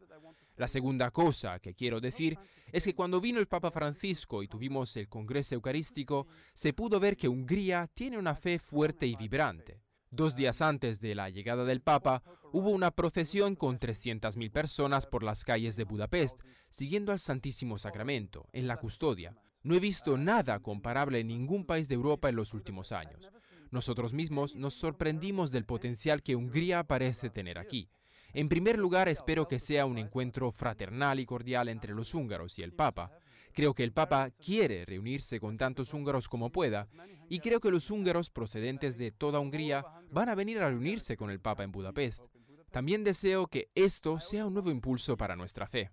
La 0.56 0.68
segunda 0.68 1.10
cosa 1.10 1.58
que 1.60 1.74
quiero 1.74 2.00
decir 2.00 2.36
es 2.72 2.84
que 2.84 2.94
cuando 2.94 3.20
vino 3.20 3.38
el 3.38 3.46
Papa 3.46 3.70
Francisco 3.70 4.42
y 4.42 4.48
tuvimos 4.48 4.96
el 4.96 5.08
Congreso 5.08 5.54
Eucarístico, 5.54 6.26
se 6.52 6.72
pudo 6.72 6.98
ver 6.98 7.16
que 7.16 7.28
Hungría 7.28 7.88
tiene 7.94 8.18
una 8.18 8.34
fe 8.34 8.58
fuerte 8.58 9.06
y 9.06 9.14
vibrante. 9.14 9.85
Dos 10.10 10.36
días 10.36 10.62
antes 10.62 11.00
de 11.00 11.14
la 11.14 11.30
llegada 11.30 11.64
del 11.64 11.80
Papa, 11.80 12.22
hubo 12.52 12.70
una 12.70 12.90
procesión 12.92 13.56
con 13.56 13.78
300.000 13.78 14.50
personas 14.52 15.06
por 15.06 15.22
las 15.22 15.44
calles 15.44 15.76
de 15.76 15.84
Budapest, 15.84 16.40
siguiendo 16.70 17.12
al 17.12 17.18
Santísimo 17.18 17.76
Sacramento, 17.78 18.46
en 18.52 18.68
la 18.68 18.76
custodia. 18.76 19.36
No 19.62 19.74
he 19.74 19.80
visto 19.80 20.16
nada 20.16 20.60
comparable 20.60 21.18
en 21.18 21.26
ningún 21.26 21.66
país 21.66 21.88
de 21.88 21.96
Europa 21.96 22.28
en 22.28 22.36
los 22.36 22.54
últimos 22.54 22.92
años. 22.92 23.28
Nosotros 23.72 24.12
mismos 24.12 24.54
nos 24.54 24.74
sorprendimos 24.74 25.50
del 25.50 25.64
potencial 25.64 26.22
que 26.22 26.36
Hungría 26.36 26.84
parece 26.84 27.28
tener 27.30 27.58
aquí. 27.58 27.90
En 28.32 28.48
primer 28.48 28.78
lugar, 28.78 29.08
espero 29.08 29.48
que 29.48 29.58
sea 29.58 29.86
un 29.86 29.98
encuentro 29.98 30.52
fraternal 30.52 31.18
y 31.18 31.26
cordial 31.26 31.68
entre 31.68 31.94
los 31.94 32.14
húngaros 32.14 32.58
y 32.58 32.62
el 32.62 32.72
Papa. 32.72 33.10
Creo 33.56 33.72
que 33.72 33.84
el 33.84 33.92
Papa 33.92 34.28
quiere 34.32 34.84
reunirse 34.84 35.40
con 35.40 35.56
tantos 35.56 35.94
húngaros 35.94 36.28
como 36.28 36.52
pueda 36.52 36.88
y 37.30 37.38
creo 37.38 37.58
que 37.58 37.70
los 37.70 37.90
húngaros 37.90 38.28
procedentes 38.28 38.98
de 38.98 39.12
toda 39.12 39.40
Hungría 39.40 39.82
van 40.10 40.28
a 40.28 40.34
venir 40.34 40.58
a 40.58 40.68
reunirse 40.68 41.16
con 41.16 41.30
el 41.30 41.40
Papa 41.40 41.64
en 41.64 41.72
Budapest. 41.72 42.26
También 42.70 43.02
deseo 43.02 43.46
que 43.46 43.70
esto 43.74 44.20
sea 44.20 44.44
un 44.44 44.52
nuevo 44.52 44.70
impulso 44.70 45.16
para 45.16 45.36
nuestra 45.36 45.66
fe. 45.66 45.90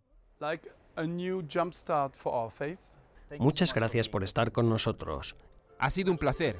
Muchas 3.39 3.73
gracias 3.73 4.09
por 4.09 4.25
estar 4.25 4.51
con 4.51 4.67
nosotros. 4.67 5.37
Ha 5.79 5.89
sido 5.89 6.11
un 6.11 6.17
placer. 6.17 6.59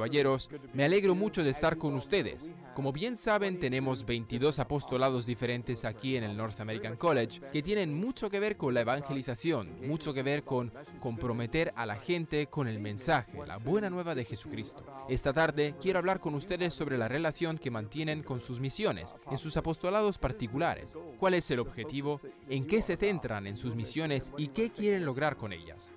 Caballeros, 0.00 0.48
me 0.72 0.84
alegro 0.84 1.14
mucho 1.14 1.44
de 1.44 1.50
estar 1.50 1.76
con 1.76 1.92
ustedes. 1.92 2.50
Como 2.74 2.90
bien 2.90 3.16
saben, 3.16 3.60
tenemos 3.60 4.06
22 4.06 4.58
apostolados 4.58 5.26
diferentes 5.26 5.84
aquí 5.84 6.16
en 6.16 6.24
el 6.24 6.38
North 6.38 6.58
American 6.58 6.96
College 6.96 7.42
que 7.52 7.62
tienen 7.62 7.92
mucho 7.92 8.30
que 8.30 8.40
ver 8.40 8.56
con 8.56 8.72
la 8.72 8.80
evangelización, 8.80 9.86
mucho 9.86 10.14
que 10.14 10.22
ver 10.22 10.42
con 10.42 10.72
comprometer 11.00 11.74
a 11.76 11.84
la 11.84 11.96
gente 11.96 12.46
con 12.46 12.66
el 12.66 12.80
mensaje, 12.80 13.46
la 13.46 13.58
buena 13.58 13.90
nueva 13.90 14.14
de 14.14 14.24
Jesucristo. 14.24 14.86
Esta 15.10 15.34
tarde 15.34 15.74
quiero 15.78 15.98
hablar 15.98 16.18
con 16.20 16.34
ustedes 16.34 16.72
sobre 16.72 16.96
la 16.96 17.06
relación 17.06 17.58
que 17.58 17.70
mantienen 17.70 18.22
con 18.22 18.40
sus 18.40 18.58
misiones, 18.58 19.16
en 19.30 19.36
sus 19.36 19.58
apostolados 19.58 20.16
particulares, 20.16 20.96
cuál 21.18 21.34
es 21.34 21.50
el 21.50 21.60
objetivo, 21.60 22.20
en 22.48 22.66
qué 22.66 22.80
se 22.80 22.96
centran 22.96 23.46
en 23.46 23.58
sus 23.58 23.76
misiones 23.76 24.32
y 24.38 24.48
qué 24.48 24.70
quieren 24.70 25.04
lograr 25.04 25.36
con 25.36 25.52
ellas. 25.52 25.92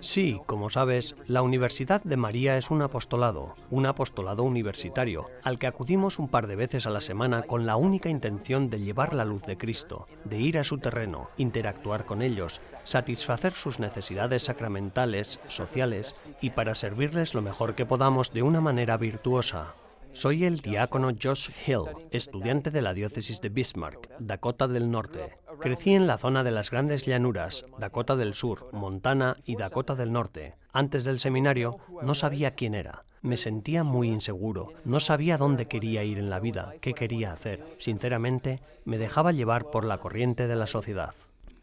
Sí, 0.00 0.40
como 0.46 0.70
sabes, 0.70 1.14
la 1.26 1.42
Universidad 1.42 2.02
de 2.02 2.16
María 2.16 2.56
es 2.56 2.70
un 2.70 2.82
apostolado, 2.82 3.54
un 3.70 3.86
apostolado 3.86 4.42
universitario, 4.42 5.30
al 5.42 5.58
que 5.58 5.66
acudimos 5.66 6.18
un 6.18 6.28
par 6.28 6.46
de 6.46 6.56
veces 6.56 6.86
a 6.86 6.90
la 6.90 7.00
semana 7.00 7.42
con 7.42 7.66
la 7.66 7.76
única 7.76 8.08
intención 8.08 8.70
de 8.70 8.80
llevar 8.80 9.14
la 9.14 9.24
luz 9.24 9.42
de 9.42 9.58
Cristo, 9.58 10.08
de 10.24 10.38
ir 10.38 10.58
a 10.58 10.64
su 10.64 10.78
terreno, 10.78 11.30
interactuar 11.36 12.04
con 12.04 12.22
ellos, 12.22 12.60
satisfacer 12.84 13.52
sus 13.52 13.78
necesidades 13.78 14.44
sacramentales, 14.44 15.40
sociales 15.46 16.14
y 16.40 16.50
para 16.50 16.74
servirles 16.74 17.34
lo 17.34 17.42
mejor 17.42 17.74
que 17.74 17.86
podamos 17.86 18.32
de 18.32 18.42
una 18.42 18.60
manera 18.60 18.96
virtuosa. 18.96 19.74
Soy 20.12 20.44
el 20.44 20.60
diácono 20.60 21.10
Josh 21.20 21.50
Hill, 21.66 21.84
estudiante 22.10 22.70
de 22.70 22.82
la 22.82 22.94
diócesis 22.94 23.40
de 23.40 23.48
Bismarck, 23.48 24.10
Dakota 24.18 24.68
del 24.68 24.90
Norte. 24.90 25.38
Crecí 25.60 25.94
en 25.94 26.06
la 26.06 26.18
zona 26.18 26.42
de 26.42 26.50
las 26.50 26.70
grandes 26.70 27.06
llanuras, 27.06 27.64
Dakota 27.78 28.16
del 28.16 28.34
Sur, 28.34 28.68
Montana 28.72 29.36
y 29.44 29.56
Dakota 29.56 29.94
del 29.94 30.12
Norte. 30.12 30.54
Antes 30.72 31.04
del 31.04 31.20
seminario 31.20 31.78
no 32.02 32.14
sabía 32.14 32.52
quién 32.52 32.74
era. 32.74 33.04
Me 33.22 33.36
sentía 33.36 33.84
muy 33.84 34.08
inseguro. 34.08 34.72
No 34.84 34.98
sabía 34.98 35.38
dónde 35.38 35.66
quería 35.66 36.04
ir 36.04 36.18
en 36.18 36.30
la 36.30 36.40
vida, 36.40 36.74
qué 36.80 36.94
quería 36.94 37.32
hacer. 37.32 37.64
Sinceramente, 37.78 38.60
me 38.84 38.98
dejaba 38.98 39.32
llevar 39.32 39.70
por 39.70 39.84
la 39.84 39.98
corriente 39.98 40.48
de 40.48 40.56
la 40.56 40.66
sociedad. 40.66 41.14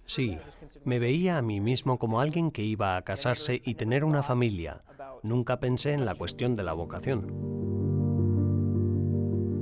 Sí, 0.06 0.38
me 0.86 1.00
veía 1.00 1.38
a 1.38 1.42
mí 1.42 1.60
mismo 1.60 2.00
como 2.00 2.22
alguien 2.22 2.52
que 2.52 2.64
iba 2.64 2.96
a 2.96 3.02
casarse 3.02 3.62
y 3.66 3.76
tener 3.76 4.06
una 4.06 4.24
familia. 4.24 4.84
Nunca 5.22 5.60
pensé 5.60 5.94
en 5.94 6.06
la 6.06 6.16
cuestión 6.16 6.56
de 6.56 6.64
la 6.64 6.74
vocación. 6.74 7.87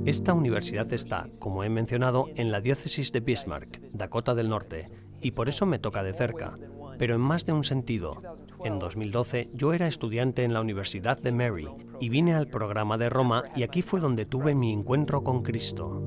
Esta 0.06 0.34
universidad 0.34 0.92
está, 0.92 1.26
como 1.40 1.64
he 1.64 1.68
mencionado, 1.68 2.28
en 2.36 2.52
la 2.52 2.60
diócesis 2.60 3.10
de 3.10 3.18
Bismarck, 3.18 3.80
Dakota 3.92 4.36
del 4.36 4.48
Norte, 4.48 4.88
y 5.20 5.32
por 5.32 5.48
eso 5.48 5.66
me 5.66 5.80
toca 5.80 6.04
de 6.04 6.12
cerca, 6.12 6.56
pero 6.96 7.16
en 7.16 7.20
más 7.20 7.44
de 7.44 7.52
un 7.52 7.64
sentido. 7.64 8.22
En 8.64 8.78
2012 8.78 9.48
yo 9.52 9.72
era 9.72 9.88
estudiante 9.88 10.44
en 10.44 10.52
la 10.52 10.60
Universidad 10.60 11.20
de 11.20 11.32
Mary 11.32 11.66
y 11.98 12.08
vine 12.08 12.34
al 12.34 12.46
programa 12.46 12.96
de 12.98 13.08
Roma 13.08 13.46
y 13.56 13.64
aquí 13.64 13.82
fue 13.82 13.98
donde 13.98 14.26
tuve 14.26 14.54
mi 14.54 14.72
encuentro 14.72 15.24
con 15.24 15.42
Cristo. 15.42 16.00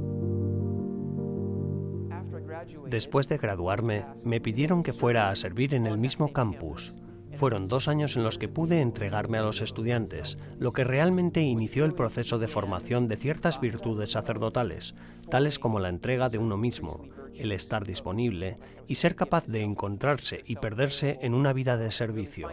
Después 2.87 3.27
de 3.27 3.37
graduarme, 3.37 4.05
me 4.23 4.39
pidieron 4.39 4.81
que 4.81 4.93
fuera 4.93 5.29
a 5.29 5.35
servir 5.35 5.73
en 5.73 5.85
el 5.85 5.97
mismo 5.97 6.31
campus. 6.31 6.95
Fueron 7.33 7.67
dos 7.67 7.87
años 7.87 8.15
en 8.15 8.23
los 8.23 8.37
que 8.37 8.47
pude 8.47 8.81
entregarme 8.81 9.37
a 9.37 9.43
los 9.43 9.61
estudiantes, 9.61 10.37
lo 10.57 10.73
que 10.73 10.83
realmente 10.83 11.41
inició 11.41 11.85
el 11.85 11.93
proceso 11.93 12.39
de 12.39 12.47
formación 12.47 13.07
de 13.07 13.17
ciertas 13.17 13.61
virtudes 13.61 14.11
sacerdotales, 14.11 14.95
tales 15.29 15.59
como 15.59 15.79
la 15.79 15.89
entrega 15.89 16.29
de 16.29 16.37
uno 16.37 16.57
mismo, 16.57 17.05
el 17.35 17.51
estar 17.51 17.85
disponible 17.85 18.55
y 18.87 18.95
ser 18.95 19.15
capaz 19.15 19.45
de 19.47 19.61
encontrarse 19.61 20.43
y 20.45 20.55
perderse 20.57 21.19
en 21.21 21.33
una 21.33 21.53
vida 21.53 21.77
de 21.77 21.91
servicio. 21.91 22.49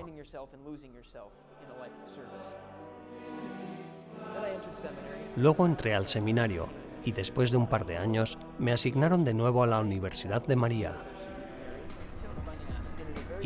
Luego 5.37 5.67
entré 5.67 5.95
al 5.95 6.07
seminario 6.07 6.69
y 7.05 7.13
después 7.13 7.51
de 7.51 7.57
un 7.57 7.69
par 7.69 7.87
de 7.87 7.97
años 7.97 8.39
me 8.59 8.73
asignaron 8.73 9.25
de 9.25 9.35
nuevo 9.35 9.63
a 9.63 9.67
la 9.67 9.81
Universidad 9.81 10.45
de 10.45 10.57
María, 10.57 10.97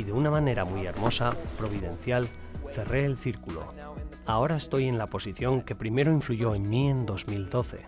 y 0.00 0.02
de 0.02 0.12
una 0.12 0.30
manera 0.30 0.64
muy 0.64 0.86
hermosa, 0.86 1.36
providencial, 1.58 2.26
cerré 2.72 3.04
el 3.04 3.18
círculo. 3.18 3.66
Ahora 4.24 4.56
estoy 4.56 4.88
en 4.88 4.96
la 4.96 5.08
posición 5.08 5.60
que 5.60 5.74
primero 5.74 6.10
influyó 6.10 6.54
en 6.54 6.70
mí 6.70 6.88
en 6.88 7.04
2012. 7.04 7.86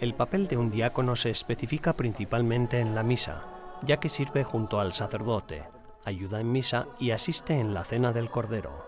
El 0.00 0.14
papel 0.14 0.48
de 0.48 0.56
un 0.56 0.70
diácono 0.70 1.16
se 1.16 1.28
especifica 1.28 1.92
principalmente 1.92 2.80
en 2.80 2.94
la 2.94 3.02
misa, 3.02 3.42
ya 3.82 3.98
que 3.98 4.08
sirve 4.08 4.42
junto 4.42 4.80
al 4.80 4.94
sacerdote, 4.94 5.64
ayuda 6.04 6.40
en 6.40 6.52
misa 6.52 6.88
y 6.98 7.10
asiste 7.10 7.58
en 7.58 7.74
la 7.74 7.84
cena 7.84 8.12
del 8.12 8.30
Cordero. 8.30 8.84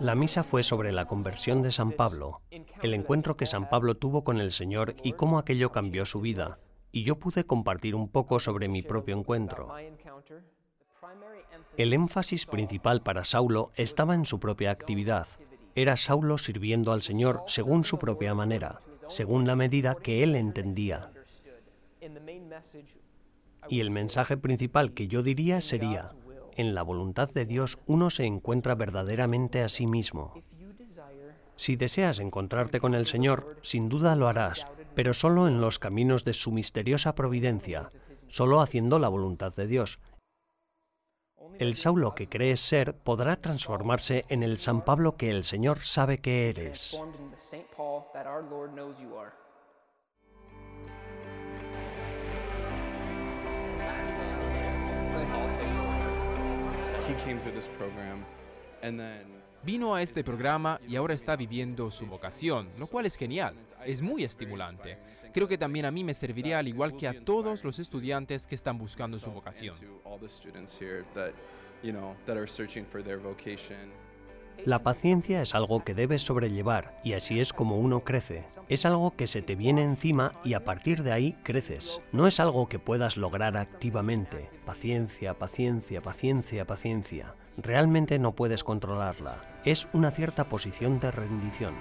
La 0.00 0.14
misa 0.14 0.44
fue 0.44 0.62
sobre 0.62 0.92
la 0.92 1.06
conversión 1.06 1.62
de 1.62 1.72
San 1.72 1.90
Pablo, 1.90 2.42
el 2.82 2.94
encuentro 2.94 3.36
que 3.36 3.46
San 3.46 3.68
Pablo 3.68 3.96
tuvo 3.96 4.22
con 4.22 4.40
el 4.40 4.52
Señor 4.52 4.94
y 5.02 5.14
cómo 5.14 5.38
aquello 5.38 5.72
cambió 5.72 6.06
su 6.06 6.20
vida, 6.20 6.60
y 6.92 7.02
yo 7.02 7.18
pude 7.18 7.44
compartir 7.44 7.96
un 7.96 8.08
poco 8.08 8.38
sobre 8.38 8.68
mi 8.68 8.82
propio 8.82 9.18
encuentro. 9.18 9.74
El 11.76 11.92
énfasis 11.92 12.46
principal 12.46 13.02
para 13.02 13.24
Saulo 13.24 13.72
estaba 13.74 14.14
en 14.14 14.24
su 14.24 14.38
propia 14.38 14.70
actividad. 14.70 15.26
Era 15.74 15.96
Saulo 15.96 16.38
sirviendo 16.38 16.92
al 16.92 17.02
Señor 17.02 17.42
según 17.48 17.84
su 17.84 17.98
propia 17.98 18.34
manera, 18.34 18.78
según 19.08 19.46
la 19.46 19.56
medida 19.56 19.96
que 19.96 20.22
él 20.22 20.36
entendía. 20.36 21.10
Y 23.68 23.80
el 23.80 23.90
mensaje 23.90 24.36
principal 24.36 24.92
que 24.92 25.08
yo 25.08 25.22
diría 25.22 25.60
sería, 25.60 26.14
en 26.56 26.74
la 26.74 26.82
voluntad 26.82 27.30
de 27.30 27.46
Dios 27.46 27.78
uno 27.86 28.10
se 28.10 28.24
encuentra 28.24 28.74
verdaderamente 28.74 29.62
a 29.62 29.68
sí 29.68 29.86
mismo. 29.86 30.34
Si 31.56 31.76
deseas 31.76 32.20
encontrarte 32.20 32.80
con 32.80 32.94
el 32.94 33.06
Señor, 33.06 33.56
sin 33.62 33.88
duda 33.88 34.16
lo 34.16 34.28
harás, 34.28 34.64
pero 34.94 35.14
solo 35.14 35.48
en 35.48 35.60
los 35.60 35.78
caminos 35.78 36.24
de 36.24 36.32
su 36.32 36.52
misteriosa 36.52 37.14
providencia, 37.14 37.88
solo 38.28 38.60
haciendo 38.60 38.98
la 38.98 39.08
voluntad 39.08 39.54
de 39.54 39.66
Dios. 39.66 40.00
El 41.58 41.74
Saulo 41.74 42.14
que 42.14 42.28
crees 42.28 42.60
ser 42.60 42.94
podrá 42.94 43.36
transformarse 43.36 44.24
en 44.28 44.44
el 44.44 44.58
San 44.58 44.84
Pablo 44.84 45.16
que 45.16 45.30
el 45.30 45.42
Señor 45.44 45.80
sabe 45.80 46.18
que 46.18 46.48
eres. 46.50 46.96
Vino 59.62 59.94
a 59.94 60.02
este 60.02 60.22
programa 60.22 60.80
y 60.86 60.96
ahora 60.96 61.14
está 61.14 61.36
viviendo 61.36 61.90
su 61.90 62.06
vocación, 62.06 62.66
lo 62.78 62.86
cual 62.86 63.06
es 63.06 63.16
genial, 63.16 63.54
es 63.84 64.00
muy 64.00 64.24
estimulante. 64.24 64.98
Creo 65.32 65.48
que 65.48 65.58
también 65.58 65.84
a 65.84 65.90
mí 65.90 66.04
me 66.04 66.14
serviría 66.14 66.58
al 66.58 66.68
igual 66.68 66.96
que 66.96 67.08
a 67.08 67.24
todos 67.24 67.64
los 67.64 67.78
estudiantes 67.78 68.46
que 68.46 68.54
están 68.54 68.78
buscando 68.78 69.18
su 69.18 69.30
vocación. 69.30 69.74
La 74.64 74.82
paciencia 74.82 75.40
es 75.40 75.54
algo 75.54 75.84
que 75.84 75.94
debes 75.94 76.22
sobrellevar 76.22 77.00
y 77.04 77.14
así 77.14 77.40
es 77.40 77.52
como 77.52 77.76
uno 77.76 78.00
crece. 78.00 78.44
Es 78.68 78.84
algo 78.84 79.14
que 79.16 79.26
se 79.26 79.40
te 79.40 79.54
viene 79.54 79.82
encima 79.82 80.32
y 80.44 80.54
a 80.54 80.64
partir 80.64 81.02
de 81.02 81.12
ahí 81.12 81.36
creces. 81.42 82.00
No 82.12 82.26
es 82.26 82.40
algo 82.40 82.68
que 82.68 82.78
puedas 82.78 83.16
lograr 83.16 83.56
activamente. 83.56 84.50
Paciencia, 84.66 85.34
paciencia, 85.34 86.02
paciencia, 86.02 86.64
paciencia. 86.66 87.34
Realmente 87.56 88.18
no 88.18 88.32
puedes 88.32 88.64
controlarla. 88.64 89.36
Es 89.64 89.88
una 89.92 90.10
cierta 90.10 90.48
posición 90.48 91.00
de 91.00 91.10
rendición. 91.10 91.74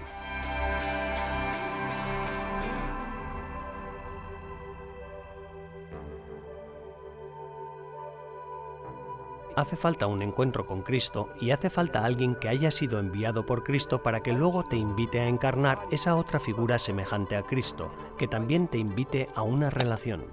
Hace 9.57 9.75
falta 9.75 10.05
un 10.05 10.21
encuentro 10.21 10.63
con 10.67 10.83
Cristo 10.83 11.29
y 11.41 11.49
hace 11.49 11.71
falta 11.71 12.05
alguien 12.05 12.35
que 12.35 12.47
haya 12.47 12.69
sido 12.69 12.99
enviado 12.99 13.43
por 13.47 13.63
Cristo 13.63 14.03
para 14.03 14.21
que 14.21 14.31
luego 14.31 14.63
te 14.63 14.75
invite 14.75 15.19
a 15.19 15.27
encarnar 15.27 15.79
esa 15.89 16.15
otra 16.15 16.39
figura 16.39 16.77
semejante 16.77 17.35
a 17.35 17.41
Cristo, 17.41 17.89
que 18.19 18.27
también 18.27 18.67
te 18.67 18.77
invite 18.77 19.29
a 19.33 19.41
una 19.41 19.71
relación. 19.71 20.25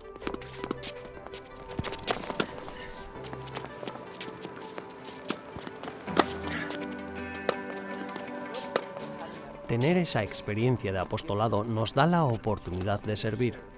Tener 9.66 9.96
esa 9.96 10.22
experiencia 10.22 10.92
de 10.92 10.98
apostolado 10.98 11.64
nos 11.64 11.94
da 11.94 12.06
la 12.06 12.24
oportunidad 12.24 13.00
de 13.00 13.16
servir. 13.16 13.73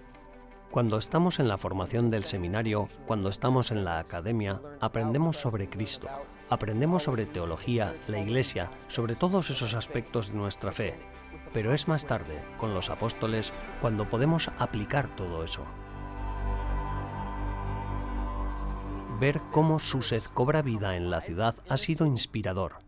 Cuando 0.76 0.98
estamos 0.98 1.40
en 1.40 1.48
la 1.48 1.56
formación 1.56 2.10
del 2.10 2.26
seminario, 2.26 2.90
cuando 3.06 3.30
estamos 3.30 3.72
en 3.72 3.82
la 3.82 3.98
academia, 3.98 4.60
aprendemos 4.78 5.38
sobre 5.38 5.70
Cristo, 5.70 6.06
aprendemos 6.50 7.04
sobre 7.04 7.24
teología, 7.24 7.94
la 8.08 8.20
Iglesia, 8.20 8.70
sobre 8.88 9.16
todos 9.16 9.48
esos 9.48 9.72
aspectos 9.72 10.28
de 10.28 10.34
nuestra 10.34 10.72
fe. 10.72 10.94
Pero 11.54 11.72
es 11.72 11.88
más 11.88 12.04
tarde, 12.04 12.42
con 12.58 12.74
los 12.74 12.90
apóstoles, 12.90 13.54
cuando 13.80 14.06
podemos 14.10 14.50
aplicar 14.58 15.08
todo 15.16 15.44
eso. 15.44 15.64
Ver 19.18 19.40
cómo 19.52 19.78
su 19.78 20.02
sed 20.02 20.24
cobra 20.24 20.60
vida 20.60 20.94
en 20.94 21.08
la 21.08 21.22
ciudad 21.22 21.54
ha 21.70 21.78
sido 21.78 22.04
inspirador. 22.04 22.80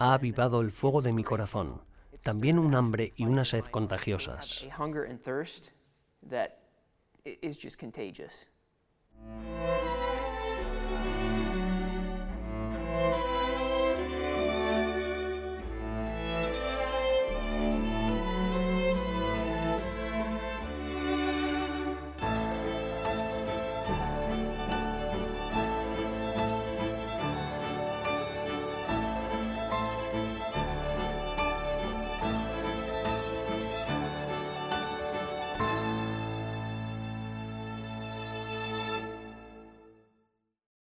Ha 0.00 0.14
avivado 0.14 0.62
el 0.62 0.72
fuego 0.72 1.00
de 1.00 1.12
mi 1.12 1.22
corazón. 1.22 1.82
También 2.24 2.58
un 2.58 2.74
hambre 2.74 3.12
y 3.14 3.24
una 3.24 3.44
sed 3.44 3.66
contagiosas. 3.66 4.66
Is 7.42 7.56
just 7.56 7.78
contagious. 7.78 8.46